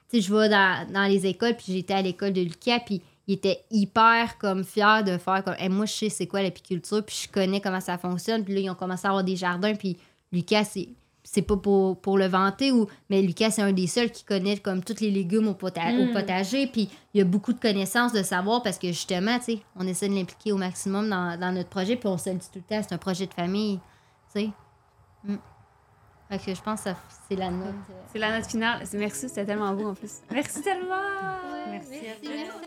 [0.10, 3.01] tu sais, je vais dans, dans les écoles, puis j'étais à l'école de Lucas, puis
[3.28, 7.03] il était hyper comme fier de faire comme Hey, moi je sais c'est quoi l'apiculture,
[7.05, 8.43] puis je connais comment ça fonctionne.
[8.45, 9.97] Puis là, ils ont commencé à avoir des jardins, puis
[10.32, 10.89] Lucas, c'est
[11.30, 14.55] c'est pas pour, pour le vanter, ou, mais Lucas, c'est un des seuls qui connaît
[14.60, 16.14] comme tous les légumes au, pota- au Mm.
[16.14, 16.68] potager.
[16.68, 19.86] Puis il y a beaucoup de connaissances, de savoir, parce que justement, tu sais, on
[19.86, 22.60] essaie de l'impliquer au maximum dans, dans notre projet, puis on se le dit tout
[22.60, 23.78] le temps, c'est un projet de famille,
[24.34, 24.49] tu sais.
[25.26, 25.36] Mm.
[26.30, 26.97] Fait que je pense que ça-
[27.30, 27.67] c'est la note.
[27.67, 27.93] euh.
[28.11, 28.84] C'est la note finale.
[28.93, 30.17] Merci, c'était tellement beau en plus.
[30.32, 30.95] Merci tellement!
[31.69, 32.61] Merci à toi.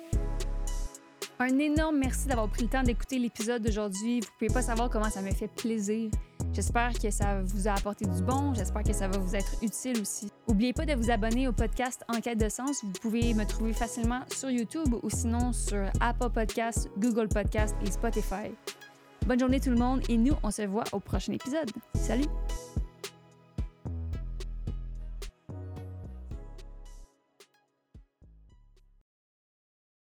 [1.43, 4.21] Un énorme merci d'avoir pris le temps d'écouter l'épisode d'aujourd'hui.
[4.21, 6.11] Vous pouvez pas savoir comment ça me fait plaisir.
[6.53, 8.53] J'espère que ça vous a apporté du bon.
[8.55, 10.31] J'espère que ça va vous être utile aussi.
[10.49, 12.83] N'oubliez pas de vous abonner au podcast Enquête de sens.
[12.83, 17.91] Vous pouvez me trouver facilement sur YouTube ou sinon sur Apple Podcasts, Google Podcasts et
[17.91, 18.51] Spotify.
[19.27, 21.71] Bonne journée tout le monde et nous, on se voit au prochain épisode.
[21.95, 22.27] Salut!